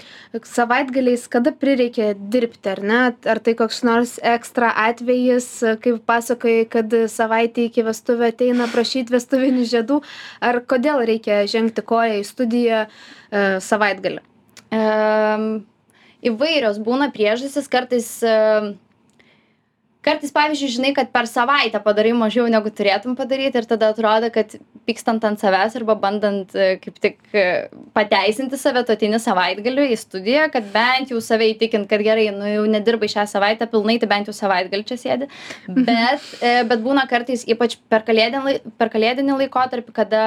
Savaitgaliais 0.47 1.25
kada 1.29 1.51
prireikia 1.51 2.13
dirbti, 2.15 2.71
ar 2.71 2.81
ne? 2.87 3.01
Ar 3.27 3.41
tai 3.43 3.57
koks 3.59 3.83
nors 3.87 4.13
ekstra 4.23 4.69
atvejis, 4.85 5.49
kaip 5.83 6.05
pasakai, 6.07 6.61
kad 6.71 6.93
savaitę 7.11 7.65
iki 7.67 7.83
vestuvių 7.87 8.29
ateina 8.31 8.69
prašyti 8.71 9.15
vestuvinių 9.17 9.67
žiedų, 9.73 9.99
ar 10.39 10.61
kodėl 10.71 11.03
reikia 11.11 11.43
žengti 11.51 11.83
koją 11.83 12.21
į 12.21 12.27
studiją 12.29 12.85
e, 12.87 12.89
savaitgalį? 13.67 14.23
Um, 14.77 15.49
įvairios 16.31 16.79
būna 16.87 17.11
priežastys, 17.15 17.67
kartais 17.71 18.13
uh, 18.27 18.71
kartais 20.07 20.33
pavyzdžiui 20.35 20.73
žinai 20.77 20.93
kad 20.97 21.11
per 21.15 21.27
savaitę 21.31 21.81
padarai 21.83 22.13
mažiau 22.17 22.47
negu 22.51 22.71
turėtum 22.71 23.17
padaryt 23.19 23.57
ir 23.59 23.67
tada 23.69 23.91
atrodo 23.93 24.31
kad 24.35 24.55
pykstant 24.87 25.25
ant 25.27 25.41
savęs 25.43 25.75
arba 25.81 25.97
bandant 25.99 26.55
e, 26.55 26.69
kaip 26.83 27.01
tik 27.03 27.19
e, 27.35 27.47
pateisinti 27.97 28.59
save 28.61 28.85
tu 28.87 28.95
ateini 28.95 29.19
savaitgaliui 29.23 29.91
į 29.95 29.99
studiją 30.01 30.47
kad 30.55 30.69
bent 30.75 31.11
jau 31.11 31.21
save 31.25 31.51
įtikint 31.55 31.89
kad 31.91 32.05
gerai 32.07 32.29
nu 32.37 32.53
jau 32.53 32.65
nedirbai 32.71 33.11
šią 33.11 33.27
savaitę 33.33 33.69
pilnai 33.73 33.99
tai 34.03 34.11
bent 34.15 34.31
jau 34.31 34.37
savaitgalį 34.37 34.89
čia 34.93 35.01
sėdi. 35.03 35.31
Bet 35.67 36.31
e, 36.41 36.55
bet 36.71 36.87
būna 36.87 37.07
kartais 37.11 37.43
ypač 37.51 37.79
per 37.91 38.07
kalėdinį 38.07 38.59
per 38.79 38.93
kalėdinį 38.95 39.41
laikotarpį 39.43 39.97
kada 39.97 40.25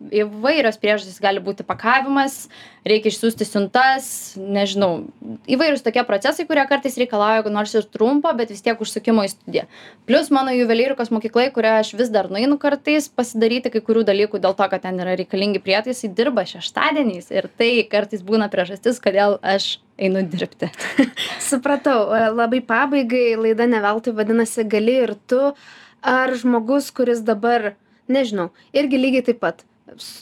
įvairios 0.00 0.80
priežastys 0.80 1.20
gali 1.20 1.42
būti 1.44 1.66
pakavimas 1.68 2.46
reikia 2.86 3.10
išsiųsti 3.10 3.46
siuntas 3.46 4.06
nežinau. 4.40 5.10
Įvairūs 5.50 5.84
tokie 5.84 6.02
procesai 6.08 6.46
kurie 6.48 6.64
kartais 6.68 6.96
reikalauja 7.00 7.52
nors 7.52 7.74
ir 7.76 7.86
trumpo 7.92 8.32
bet 8.36 8.52
vis 8.52 8.64
tiek 8.64 8.80
užsukimo 8.80 9.24
į 9.26 9.32
studiją. 9.34 9.66
Plius 10.08 10.30
mano 10.34 10.54
juvelyrikos 10.54 11.12
mokykla 11.12 11.48
į 11.48 11.52
kurią 11.56 11.74
aš 11.82 11.92
vis 11.98 12.12
dar 12.12 12.30
nueinu 12.32 12.58
kartais 12.62 13.10
pasidaryti 13.12 13.72
kai 13.74 13.84
kurių 13.84 14.06
dalykų 14.08 14.40
dėl 14.42 14.56
to 14.56 14.70
kad 14.72 14.84
ten 14.86 15.00
yra 15.02 15.16
reikalingi 15.20 15.62
prietaisai 15.64 16.12
dirba 16.16 16.46
šeštadieniais 16.48 17.30
ir 17.34 17.50
tai 17.60 17.72
kartais 17.90 18.24
būna 18.26 18.50
priežastis 18.52 19.02
kodėl 19.02 19.38
aš 19.42 19.76
einu 20.00 20.24
dirbti. 20.24 20.70
Supratau. 21.50 22.08
Labai 22.32 22.62
pabaigai 22.64 23.36
laida 23.36 23.68
ne 23.68 23.82
veltui 23.84 24.16
vadinasi 24.16 24.64
gali 24.64 24.96
ir 25.04 25.14
tu. 25.28 25.52
Ar 26.00 26.32
žmogus 26.32 26.88
kuris 26.96 27.20
dabar 27.20 27.74
nežinau 28.08 28.48
irgi 28.72 29.00
lygiai 29.00 29.26
taip 29.26 29.42
pat 29.44 29.60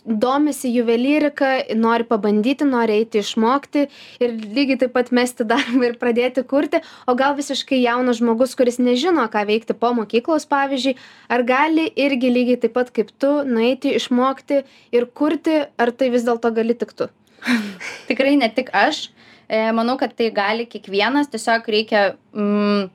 domisi 0.04 0.70
juvelyrika 0.74 1.50
nori 1.76 2.07
pabandyti 2.09 2.66
nori 2.68 2.98
eiti 3.00 3.22
išmokti 3.22 3.85
ir 4.24 4.35
lygiai 4.57 4.81
taip 4.85 4.94
pat 4.96 5.12
mesti 5.14 5.46
darbą 5.48 5.90
ir 5.90 5.98
pradėti 6.00 6.44
kurti 6.48 6.81
o 7.07 7.14
gal 7.18 7.37
visiškai 7.38 7.81
jaunas 7.83 8.20
žmogus 8.22 8.57
kuris 8.59 8.81
nežino 8.83 9.26
ką 9.33 9.44
veikti 9.50 9.76
po 9.76 9.92
mokyklos 9.98 10.48
pavyzdžiui 10.50 10.96
ar 11.28 11.44
gali 11.48 11.88
irgi 11.96 12.33
lygiai 12.33 12.62
taip 12.64 12.76
pat 12.78 12.92
kaip 12.94 13.12
tu 13.18 13.33
nueiti 13.48 13.94
išmokti 13.98 14.62
ir 14.92 15.09
kurti 15.20 15.62
ar 15.78 15.92
tai 15.92 16.11
vis 16.14 16.26
dėlto 16.26 16.52
gali 16.54 16.76
tik 16.78 16.94
tu? 16.96 17.09
Tikrai 18.09 18.37
ne 18.40 18.48
tik 18.52 18.72
aš. 18.74 19.09
E, 19.48 19.61
manau 19.72 19.96
kad 20.00 20.14
tai 20.16 20.31
gali 20.35 20.66
kiekvienas. 20.68 21.31
Tiesiog 21.33 21.68
reikia 21.72 22.02
mm, 22.35 22.88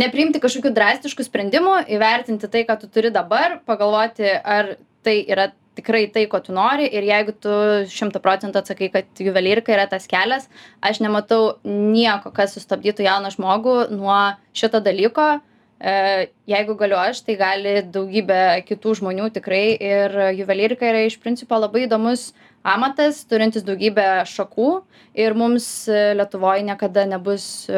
nepriimti 0.00 0.42
kažkokių 0.42 0.72
drastiškų 0.76 1.26
sprendimų 1.26 1.80
įvertinti 1.96 2.50
tai 2.50 2.64
ką 2.68 2.78
tu 2.82 2.90
turi 2.92 3.12
dabar 3.14 3.58
pagalvoti 3.66 4.28
ar 4.38 4.76
tai 5.04 5.20
yra 5.24 5.50
tikrai 5.78 6.06
tai 6.14 6.26
ko 6.30 6.40
tu 6.44 6.54
nori 6.56 6.88
ir 6.90 7.06
jeigu 7.06 7.34
tu 7.44 7.52
šimtu 7.90 8.22
procentų 8.22 8.62
atsakai 8.62 8.90
kad 8.94 9.22
juvelyrika 9.26 9.74
yra 9.74 9.86
tas 9.90 10.08
kelias 10.10 10.48
aš 10.82 11.02
nematau 11.04 11.60
nieko 11.64 12.32
kas 12.34 12.56
sustabdytų 12.56 13.06
jauną 13.06 13.30
žmogų 13.36 13.76
nuo 13.94 14.18
šito 14.56 14.82
dalyko. 14.84 15.38
E, 15.80 16.28
jeigu 16.50 16.74
galiu 16.76 16.98
aš 17.00 17.22
tai 17.24 17.38
gali 17.40 17.78
daugybė 17.88 18.60
kitų 18.68 18.98
žmonių 18.98 19.30
tikrai 19.38 19.64
ir 19.80 20.16
juvelyrika 20.36 20.84
yra 20.90 21.06
iš 21.08 21.16
principo 21.22 21.56
labai 21.56 21.86
įdomus 21.86 22.32
amatas 22.66 23.24
turintis 23.28 23.64
daugybę 23.66 24.26
šakų 24.28 24.70
ir 25.18 25.34
mums 25.34 25.66
lietuvoj 25.88 26.64
niekada 26.68 27.06
nebus 27.08 27.68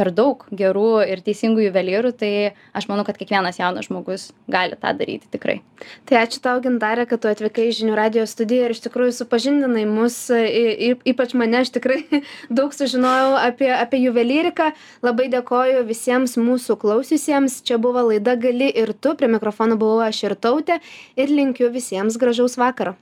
per 0.00 0.10
daug 0.16 0.46
gerų 0.56 1.02
ir 1.12 1.20
teisingų 1.24 1.66
juvelyrų 1.66 2.12
tai 2.16 2.30
aš 2.76 2.86
manau 2.88 3.04
kad 3.04 3.18
kiekvienas 3.20 3.58
jaunas 3.60 3.88
žmogus 3.88 4.30
gali 4.50 4.78
tą 4.80 4.94
daryti 4.96 5.28
tikrai. 5.34 5.58
Tai 6.08 6.22
ačiū 6.22 6.40
tau 6.44 6.62
gintare 6.64 7.04
kad 7.10 7.20
tu 7.20 7.28
atvykai 7.28 7.66
į 7.68 7.74
žinių 7.80 7.98
radijo 7.98 8.24
studiją 8.30 8.68
ir 8.68 8.74
iš 8.76 8.80
tikrųjų 8.86 9.16
supažindinai 9.18 9.84
mus 9.90 10.16
y 10.32 10.94
ypač 11.12 11.34
mane 11.36 11.60
aš 11.60 11.74
tikrai 11.76 12.22
daug 12.60 12.72
sužinojau 12.76 13.36
apie 13.42 13.68
apie 13.76 14.00
juvelyriką 14.06 14.70
labai 15.04 15.28
dėkoju 15.34 15.84
visiems 15.90 16.38
mūsų 16.40 16.78
klausiusiems. 16.80 17.60
Čia 17.66 17.76
buvo 17.82 18.06
laida 18.08 18.38
gali 18.40 18.72
ir 18.72 18.94
tu. 18.96 19.12
Prie 19.20 19.28
mikrofono 19.28 19.76
buvau 19.76 20.00
aš 20.06 20.24
irtautė 20.30 20.80
ir 21.20 21.28
linkiu 21.34 21.68
visiems 21.74 22.16
gražaus 22.20 22.56
vakaro 22.60 22.96